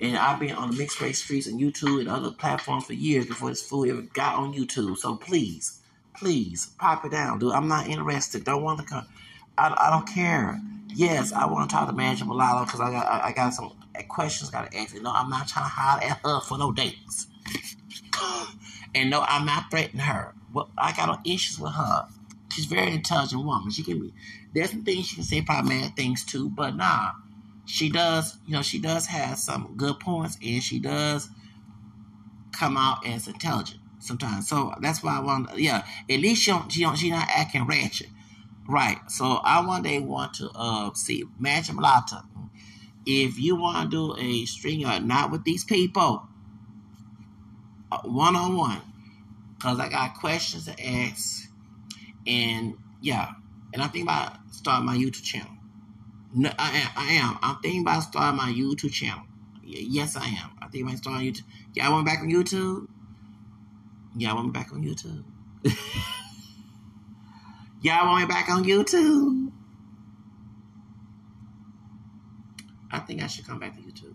[0.00, 3.26] And I've been on the mixed race streets and YouTube and other platforms for years
[3.26, 4.98] before this fool ever got on YouTube.
[4.98, 5.80] So please,
[6.16, 7.52] please pop it down, dude.
[7.52, 8.44] I'm not interested.
[8.44, 9.04] Don't want to come.
[9.58, 10.60] I, I don't care.
[10.94, 13.72] Yes, I want to talk to Manager Malala because I got I, I, got some
[14.08, 14.94] questions got to ask.
[14.94, 17.26] You No, I'm not trying to hide at her for no dates.
[18.94, 20.34] and no, I'm not threatening her.
[20.52, 22.06] Well, I got no issues with her.
[22.54, 23.70] She's a very intelligent woman.
[23.70, 24.14] She can be.
[24.54, 27.12] There's some things she can say mad things too, but nah
[27.66, 31.28] she does, you know, she does have some good points, and she does
[32.52, 34.48] come out as intelligent sometimes.
[34.48, 37.66] So that's why I want, yeah, at least she don't, she don't, she not acting
[37.66, 38.08] ratchet.
[38.68, 38.98] Right.
[39.10, 42.22] So I one day want to uh see Magic Malata.
[43.06, 46.26] If you want to do a string or not with these people,
[48.04, 48.80] one on one,
[49.60, 51.43] cause I got questions to ask,
[52.26, 53.30] and yeah,
[53.72, 55.50] and I think about starting my YouTube channel.
[56.34, 56.90] No, I.
[56.96, 57.38] I am.
[57.42, 59.22] I'm thinking about starting my YouTube channel.
[59.62, 60.50] Yes, I am.
[60.60, 61.44] I think about might start on YouTube.
[61.74, 62.88] Yeah, I want back on YouTube.
[64.16, 65.24] Yeah, I want me back on YouTube.
[67.82, 69.52] Y'all want me back on YouTube?
[72.90, 74.14] I think I should come back to YouTube.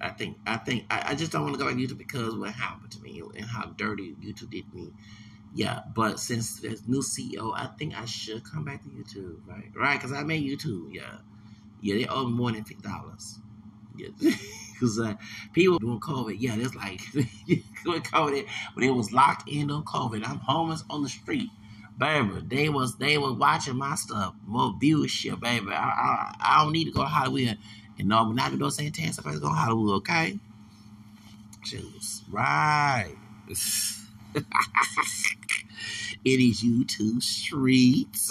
[0.00, 2.36] I think I think I, I just don't want to go back to YouTube because
[2.36, 4.92] what happened to me and how dirty YouTube did me.
[5.54, 9.70] Yeah, but since there's new CEO, I think I should come back to YouTube, right?
[9.74, 10.94] Right, because I made YouTube.
[10.94, 11.18] Yeah,
[11.80, 13.38] yeah, they owe more than fifty dollars.
[13.96, 14.08] Yeah,
[14.72, 15.14] because uh,
[15.52, 16.36] people doing COVID.
[16.38, 20.26] Yeah, it's like doing COVID when it was locked in on COVID.
[20.28, 21.50] I'm homeless on the street
[21.98, 22.42] baby.
[22.46, 25.70] They was they was watching my stuff, more viewership, baby.
[25.70, 27.58] I, I, I don't need to go to Hollywood.
[27.98, 29.26] And no, we're not gonna do Santana stuff.
[29.26, 30.38] I go to Hollywood, okay?
[31.64, 33.14] Jeez, right.
[36.24, 38.30] it is YouTube streets.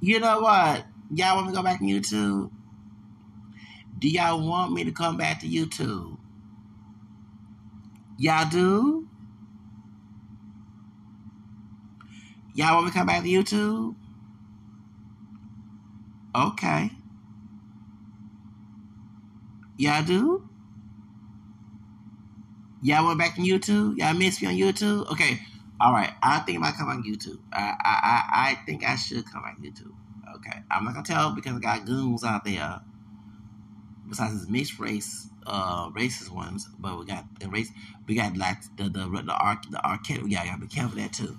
[0.00, 0.86] you know what?
[1.14, 2.50] Y'all want me to go back to YouTube?
[3.98, 6.18] Do y'all want me to come back to YouTube?
[8.18, 9.08] Y'all do?
[12.54, 13.94] Y'all want me to come back to YouTube?
[16.34, 16.90] Okay.
[19.78, 20.48] Y'all do?
[22.86, 23.98] Y'all went back to YouTube?
[23.98, 25.10] Y'all miss me on YouTube?
[25.10, 25.40] Okay.
[25.80, 26.12] All right.
[26.22, 27.40] I think about coming on YouTube.
[27.52, 29.90] I, I, I, I think I should come on YouTube.
[30.36, 30.60] Okay.
[30.70, 32.80] I'm not gonna tell because I got goons out there.
[34.08, 37.72] Besides this mixed race, uh, racist ones, but we got the race.
[38.06, 40.22] We got like the the the, the, arc, the arcade.
[40.28, 41.36] Yeah, you gotta be careful that too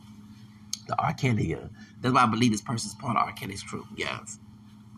[0.87, 1.69] the Arcadia.
[2.01, 3.87] That's why I believe this person's part of Arcadia's crew.
[3.95, 4.19] Yeah.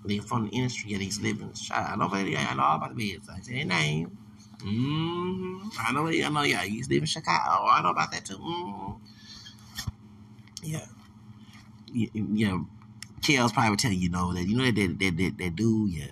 [0.04, 1.54] They're from the industry and he's living.
[1.72, 3.30] I know, I know about the business.
[3.30, 4.18] I say name.
[4.60, 5.70] Mm-hmm.
[5.80, 7.66] I know, I know, yeah, he's living in Chicago.
[7.66, 8.38] I know about that too.
[8.38, 8.92] Mm-hmm.
[10.64, 10.86] Yeah.
[11.94, 12.60] Yeah.
[13.22, 15.92] Kels probably would tell you, know, that, you know, that, that, that, that, that dude,
[15.92, 16.12] yeah.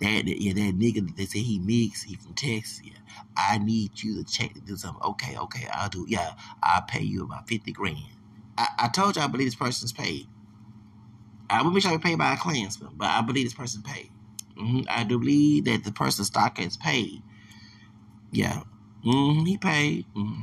[0.00, 2.92] That, that, yeah, that nigga that they say he mix, he from Texas, yeah.
[3.34, 5.02] I need you to check to do something.
[5.02, 6.04] Okay, okay, I'll do.
[6.06, 7.96] Yeah, I'll pay you about fifty grand.
[8.58, 10.26] I, I told you I believe this person's paid.
[11.48, 14.10] I will make sure I paid by a Klansman, but I believe this person paid.
[14.58, 14.80] Mm-hmm.
[14.90, 17.22] I do believe that the person's stock is paid.
[18.30, 18.62] Yeah,
[19.04, 19.44] mm-hmm.
[19.44, 20.06] he paid.
[20.14, 20.42] Mm-hmm.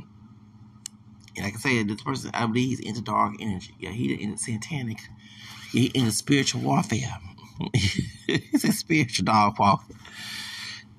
[1.36, 3.74] And like I said, this person, I believe he's into dark energy.
[3.78, 4.98] Yeah, he's into satanic.
[5.72, 7.18] He into spiritual warfare.
[7.72, 9.96] he's a spiritual dog warfare.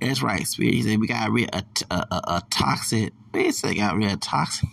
[0.02, 0.74] That's right, spirit.
[0.74, 3.14] He said we got rid of a, a, a, toxic.
[3.34, 4.68] He said got rid of toxic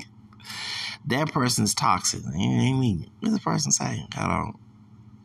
[1.06, 2.22] that person's toxic.
[2.36, 3.10] You know what I mean?
[3.20, 4.08] What's the person saying?
[4.16, 4.56] I don't.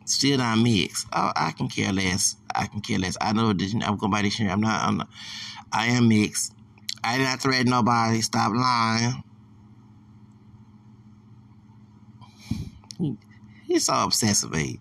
[0.04, 1.06] Still not mixed.
[1.12, 2.36] Oh, I can care less.
[2.54, 3.16] I can care less.
[3.20, 3.74] I know this.
[3.74, 4.52] I'm going by dictionary.
[4.52, 4.82] I'm not.
[4.82, 5.08] I'm not.
[5.72, 6.54] I am mixed.
[7.04, 8.20] I did not threaten nobody.
[8.20, 9.22] Stop lying.
[12.98, 13.16] He,
[13.66, 14.80] he's so obsessed with me.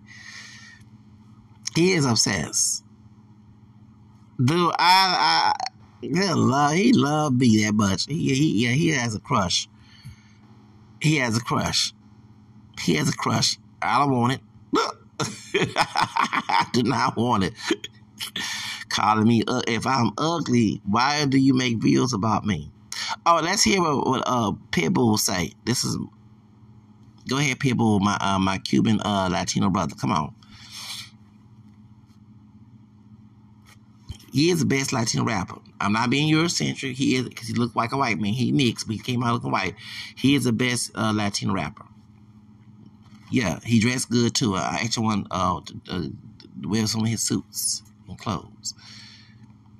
[1.75, 2.83] He is obsessed.
[4.43, 5.53] Dude, I, I,
[6.01, 8.05] he love, he love me that much.
[8.05, 9.67] He, he, yeah, he has a crush
[11.01, 11.93] he has a crush.
[12.81, 13.57] He has a crush.
[13.81, 14.41] I don't want it.
[15.77, 17.53] I do not want it.
[18.89, 22.71] Calling me, uh, if I'm ugly, why do you make videos about me?
[23.25, 25.53] Oh, let's hear what, what uh, Pitbull say.
[25.65, 25.97] This is,
[27.27, 29.95] go ahead, Pitbull, my uh, my Cuban uh, Latino brother.
[29.95, 30.33] Come on.
[34.31, 35.59] He is the best Latino rapper.
[35.79, 36.93] I'm not being Eurocentric.
[36.93, 38.33] He is because he looked like a white man.
[38.33, 39.75] He mixed, but he came out looking white.
[40.15, 41.85] He is the best uh, Latino rapper.
[43.31, 44.55] Yeah, he dressed good too.
[44.55, 46.07] I actually want uh, to, uh,
[46.67, 48.73] wear some of his suits and clothes.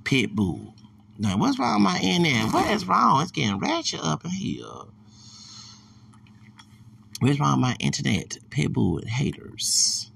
[0.04, 0.74] Pitbull.
[1.18, 2.54] Now, what's wrong with my internet?
[2.54, 3.22] What is wrong?
[3.22, 4.66] It's getting ratchet up in here.
[7.20, 8.38] What's wrong with my internet?
[8.50, 10.12] Pitbull haters.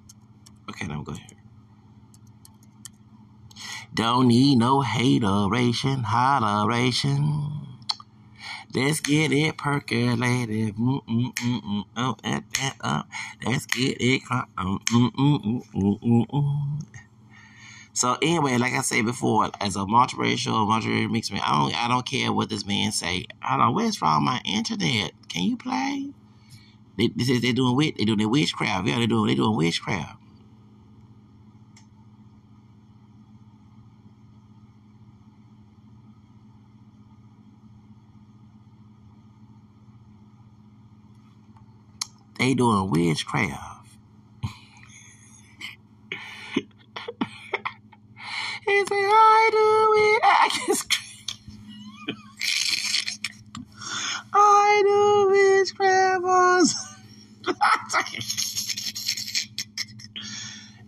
[0.69, 1.37] Okay, let me go here.
[3.93, 7.67] Don't need no hateration, holleration.
[8.73, 10.75] Let's get it percolated.
[10.77, 11.83] Mm, mm, mm, mm.
[11.97, 13.03] Oh, that, that, uh.
[13.45, 14.21] Let's get it.
[14.23, 14.79] Mm,
[17.93, 21.87] so anyway, like I said before, as a multiracial, multiracial mixed man, I don't, I
[21.89, 23.25] don't care what this man say.
[23.41, 23.73] I don't.
[23.75, 25.11] Where's wrong my internet?
[25.29, 26.11] Can you play?
[26.97, 28.87] They said they're doing witch, they doing their witchcraft.
[28.87, 30.19] Yeah, they doing they doing witchcraft.
[42.39, 43.80] They doing witchcraft.
[48.65, 50.21] He said, I do it.
[50.23, 51.01] I can scream.
[54.33, 56.23] I do witchcraft.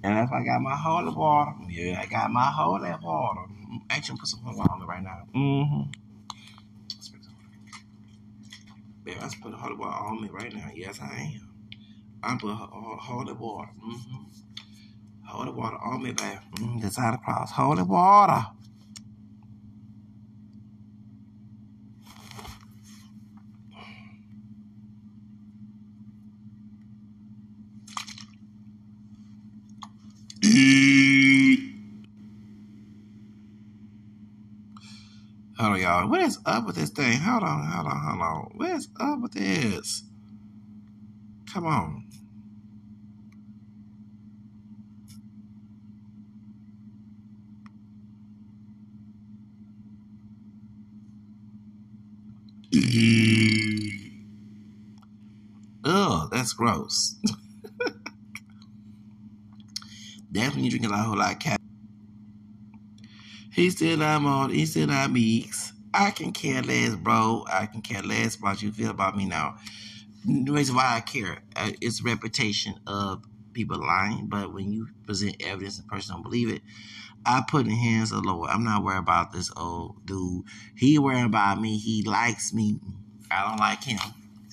[0.03, 3.41] and if I got my holy water, yeah, I got my holy water.
[3.89, 5.23] Actually, put some holy water on it right now.
[5.35, 5.89] Mm-hmm.
[9.03, 10.69] Baby, I put holy water on me right now.
[10.73, 11.49] Yes, I am.
[12.23, 13.71] I'm put holy water.
[13.85, 14.42] Mm-hmm.
[15.33, 16.39] Holy water on me, baby.
[16.57, 17.51] Mm, the sign across.
[17.51, 18.45] Holy water.
[35.57, 36.09] Hold on, y'all.
[36.09, 37.19] What is up with this thing?
[37.19, 38.51] Hold on, hold on, hold on.
[38.55, 40.03] What is up with this?
[41.53, 42.07] Come on.
[55.83, 57.15] Ugh, that's gross.
[60.31, 61.59] Definitely drinking a whole lot of cat.
[63.51, 64.51] He said I'm on.
[64.51, 65.73] He said I'm Meeks.
[65.93, 67.45] I can care less, bro.
[67.51, 69.57] I can care less about you feel about me now.
[70.25, 74.27] The reason why I care uh, is reputation of people lying.
[74.27, 76.61] But when you present evidence and person don't believe it,
[77.25, 78.49] I put in hands of Lord.
[78.49, 80.43] I'm not worried about this old dude.
[80.75, 81.77] He worrying about me.
[81.77, 82.79] He likes me.
[83.31, 83.99] I don't like him.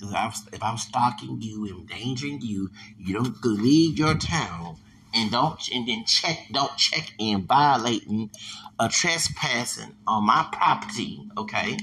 [0.01, 4.77] If I'm stalking you, endangering you, you don't leave your town
[5.13, 8.31] and don't and then check don't check in violating
[8.79, 11.77] a trespassing on my property, okay?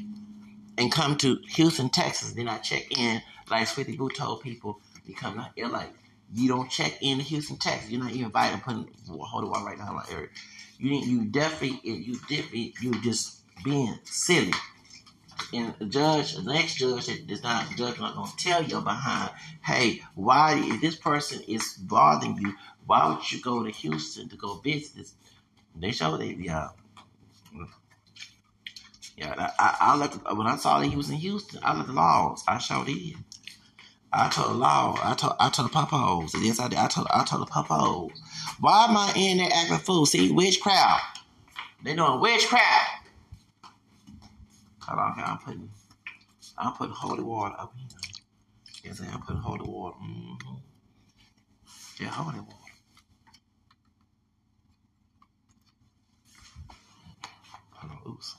[0.77, 2.33] And come to Houston, Texas.
[2.33, 5.85] Then I check in like Sweetie Boo told people to come LA.
[6.35, 7.91] You don't check in to Houston, Texas.
[7.91, 8.63] You're not even invited.
[8.63, 10.29] Putting hold it right now, my.
[10.79, 14.53] You you definitely you definitely you just being silly.
[15.53, 19.31] And the judge, the next judge is not judge not gonna tell you behind,
[19.65, 22.55] hey, why if this person is bothering you,
[22.87, 25.15] why would you go to Houston to go visit this?
[25.75, 26.69] They show they yeah.
[29.17, 31.89] Yeah, I, I let the, when I saw that he was in Houston, I let
[31.89, 32.45] the laws.
[32.47, 33.17] I showed did.
[34.13, 34.99] I told law.
[35.03, 36.33] I told I told the popos.
[36.43, 36.79] Yes, I did.
[36.79, 38.11] I told I told the popos.
[38.61, 40.07] Why am I in there acting fool?
[40.07, 41.21] See, witchcraft.
[41.85, 43.09] They doing witchcraft.
[44.83, 45.71] Hold on, I'm putting
[46.57, 47.89] I'm putting holy water up here.
[48.85, 49.97] Yes, I'm putting holy water.
[50.03, 50.55] Mm-hmm.
[52.01, 52.55] Yeah, holy water.
[57.73, 58.37] Hold on, oops.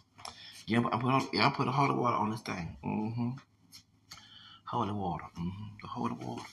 [0.66, 2.76] Yeah, I put yeah, I put holy water on this thing.
[2.84, 3.30] Mm-hmm.
[4.72, 5.26] Holy water.
[5.38, 5.66] Mm-hmm.
[5.82, 6.44] The holy water.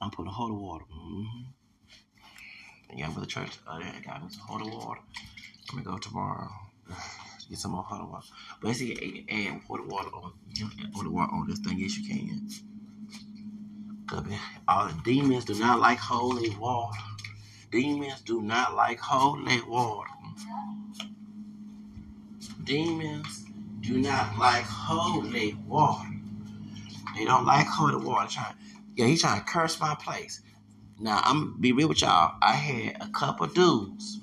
[0.00, 0.84] I'm putting holy water.
[0.92, 1.40] Mm-hmm.
[2.98, 3.58] Yeah, for the church.
[3.66, 5.00] Oh, yeah, got me some holy water.
[5.66, 6.48] Let me go tomorrow.
[7.50, 8.26] Get some more holy water.
[8.62, 10.32] Basically, add holy water on.
[10.94, 11.78] Holy water on this thing.
[11.78, 12.48] Yes, you can.
[14.68, 16.98] All the demons do not like holy water.
[17.70, 20.10] Demons do not like holy water
[22.68, 23.46] demons
[23.80, 26.17] do not like holy water.
[27.18, 28.30] They don't like holy water.
[28.30, 28.54] Trying,
[28.94, 30.40] yeah, he's trying to curse my place.
[31.00, 32.36] Now I'm be real with y'all.
[32.40, 34.20] I had a couple dudes.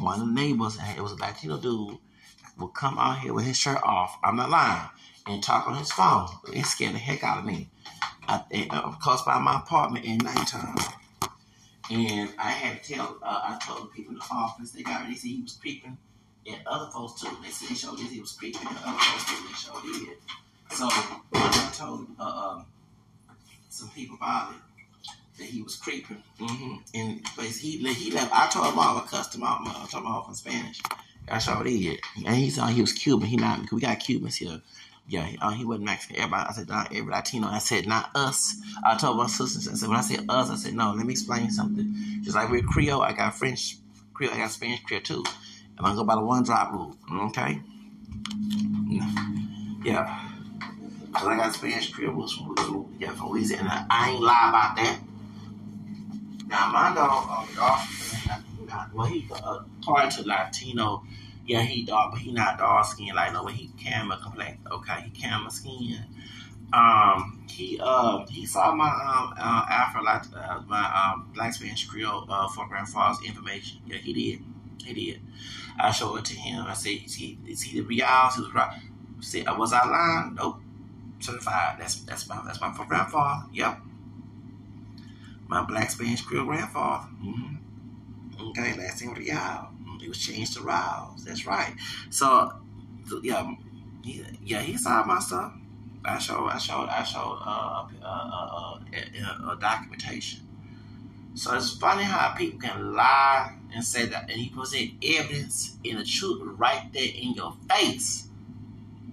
[0.00, 1.98] One of the neighbors, and it was a Latino dude,
[2.58, 4.18] would come out here with his shirt off.
[4.24, 4.88] I'm not lying,
[5.26, 6.28] and talk on his phone.
[6.52, 7.68] It scared the heck out of me.
[8.26, 10.76] I, it, uh, close by my apartment at nighttime.
[11.90, 15.02] And I had to tell, uh, I told the people in the office, they got
[15.02, 15.98] ready, to see he was creeping
[16.46, 17.28] and other folks too.
[17.42, 20.16] They said they showed this he was creeping, and other folks too they showed did.
[20.72, 22.66] So I told uh, um,
[23.68, 24.58] some people about it
[25.38, 26.76] that he was creeping, mm-hmm.
[26.94, 27.26] and
[27.58, 28.32] he he left.
[28.32, 29.60] I told him all I cussed him out.
[29.62, 30.80] I told him off in Spanish.
[31.28, 33.26] I showed did, and he said he was Cuban.
[33.26, 33.70] He not.
[33.72, 34.60] We got Cubans here.
[35.08, 36.16] Yeah, he, uh, he wasn't Mexican.
[36.16, 37.48] Everybody, I said not every Latino.
[37.48, 38.54] I said not us.
[38.84, 39.66] I told my sisters.
[39.66, 40.92] I said when I said us, I said no.
[40.92, 41.94] Let me explain something.
[42.22, 43.76] Just like we're Creole, I got French
[44.14, 45.24] Creole, I got Spanish Creole too.
[45.76, 46.96] And I'm gonna go by the one drop rule.
[47.28, 47.60] Okay?
[49.84, 50.29] Yeah.
[51.12, 55.00] Cause I got Spanish was from, yeah, from and I ain't lie about that.
[56.46, 57.48] Now my dog, oh,
[58.68, 61.04] dog, well he uh, part to Latino.
[61.46, 64.58] Yeah, he dark, but he not dark skin like no, but he camera complex.
[64.70, 66.04] Okay, he camera skin.
[66.72, 72.26] Um, he uh he saw my um uh, Afro uh, my um Black Spanish Creole
[72.28, 73.80] uh for grandfather's information.
[73.86, 74.44] Yeah, he did.
[74.86, 75.20] He did.
[75.78, 76.66] I showed it to him.
[76.66, 78.06] I said, see, he the real?
[78.06, 80.34] He was right." I said, "Was I lying?
[80.34, 80.60] Nope.
[81.20, 81.76] Certified.
[81.78, 83.46] That's that's my that's my grandfather.
[83.52, 83.78] Yep.
[85.48, 87.08] my black Spanish Creole grandfather.
[87.22, 88.48] Mm-hmm.
[88.50, 89.68] Okay, last name Rial.
[90.02, 91.24] It was changed to Riles.
[91.24, 91.74] That's right.
[92.08, 92.52] So,
[93.22, 93.52] yeah,
[94.02, 95.52] yeah, he saw my stuff.
[96.04, 100.40] I showed, I showed, I showed uh, uh, uh, uh, documentation.
[101.34, 105.98] So it's funny how people can lie and say that, and he present evidence in
[105.98, 108.28] the truth right there in your face,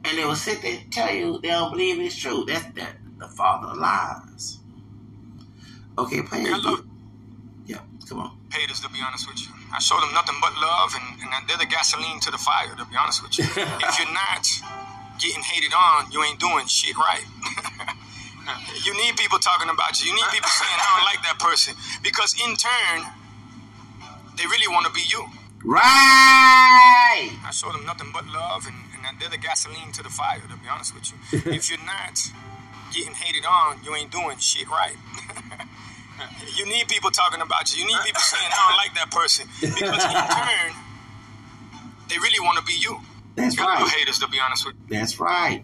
[0.08, 2.46] and they will sit there and tell you they don't believe it's true.
[2.48, 4.60] That's that the father of lies.
[5.98, 6.86] Okay, play it.
[7.66, 8.38] Yeah, come on.
[8.52, 9.54] Haters, to be honest with you.
[9.74, 12.86] I showed them nothing but love, and, and they're the gasoline to the fire, to
[12.86, 13.44] be honest with you.
[13.84, 14.48] if you're not
[15.20, 17.26] getting hated on, you ain't doing shit right.
[18.86, 20.12] you need people talking about you.
[20.12, 21.76] You need people saying, I don't like that person.
[22.02, 23.04] Because in turn,
[24.38, 25.26] they really want to be you.
[25.66, 27.28] Right!
[27.44, 28.76] I showed them nothing but love, and
[29.20, 31.18] they're the gasoline to the fire, to be honest with you.
[31.54, 32.20] if you're not
[32.94, 34.96] getting hated on, you ain't doing shit right.
[36.58, 37.84] you need people talking about you.
[37.84, 39.48] You need people saying, I don't like that person.
[39.62, 40.74] Because in turn,
[42.10, 43.00] they really want to be you.
[43.36, 43.92] That's Got right.
[43.92, 44.98] haters, to be honest with you.
[44.98, 45.64] That's right.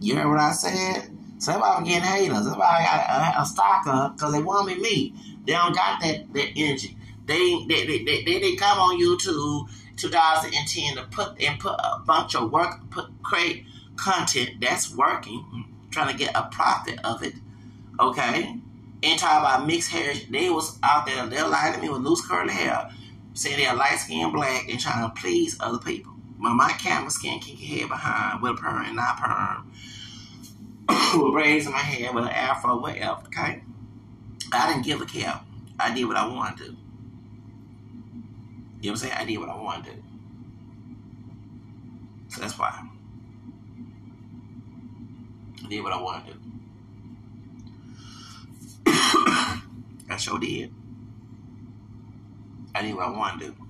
[0.00, 1.08] You heard what I said?
[1.38, 2.46] So I'm getting haters.
[2.46, 5.14] I got a, a stalker because they want me me.
[5.44, 6.96] They don't got that, that energy.
[7.24, 9.68] They they, they, they, they, they come on YouTube
[10.02, 13.64] 2010 to put and put a bunch of work, put create
[13.96, 17.34] content that's working, trying to get a profit of it.
[18.00, 18.56] Okay?
[19.04, 20.14] And talk about mixed hair.
[20.30, 22.90] They was out there, they're lying to me with loose curly hair,
[23.34, 26.12] saying they're light skinned black and trying to please other people.
[26.38, 29.72] My, my camera skin kinky hair behind with a perm and not perm.
[31.14, 33.62] in my hair, with an afro, whatever, okay?
[34.52, 35.40] I didn't give a care.
[35.78, 36.76] I did what I wanted to.
[38.82, 39.14] You know what I'm saying?
[39.16, 39.92] I did what I wanted to.
[42.34, 42.82] So that's why.
[45.64, 46.38] I did what I wanted to.
[50.10, 50.74] I sure did.
[52.74, 53.61] I did what I wanted to.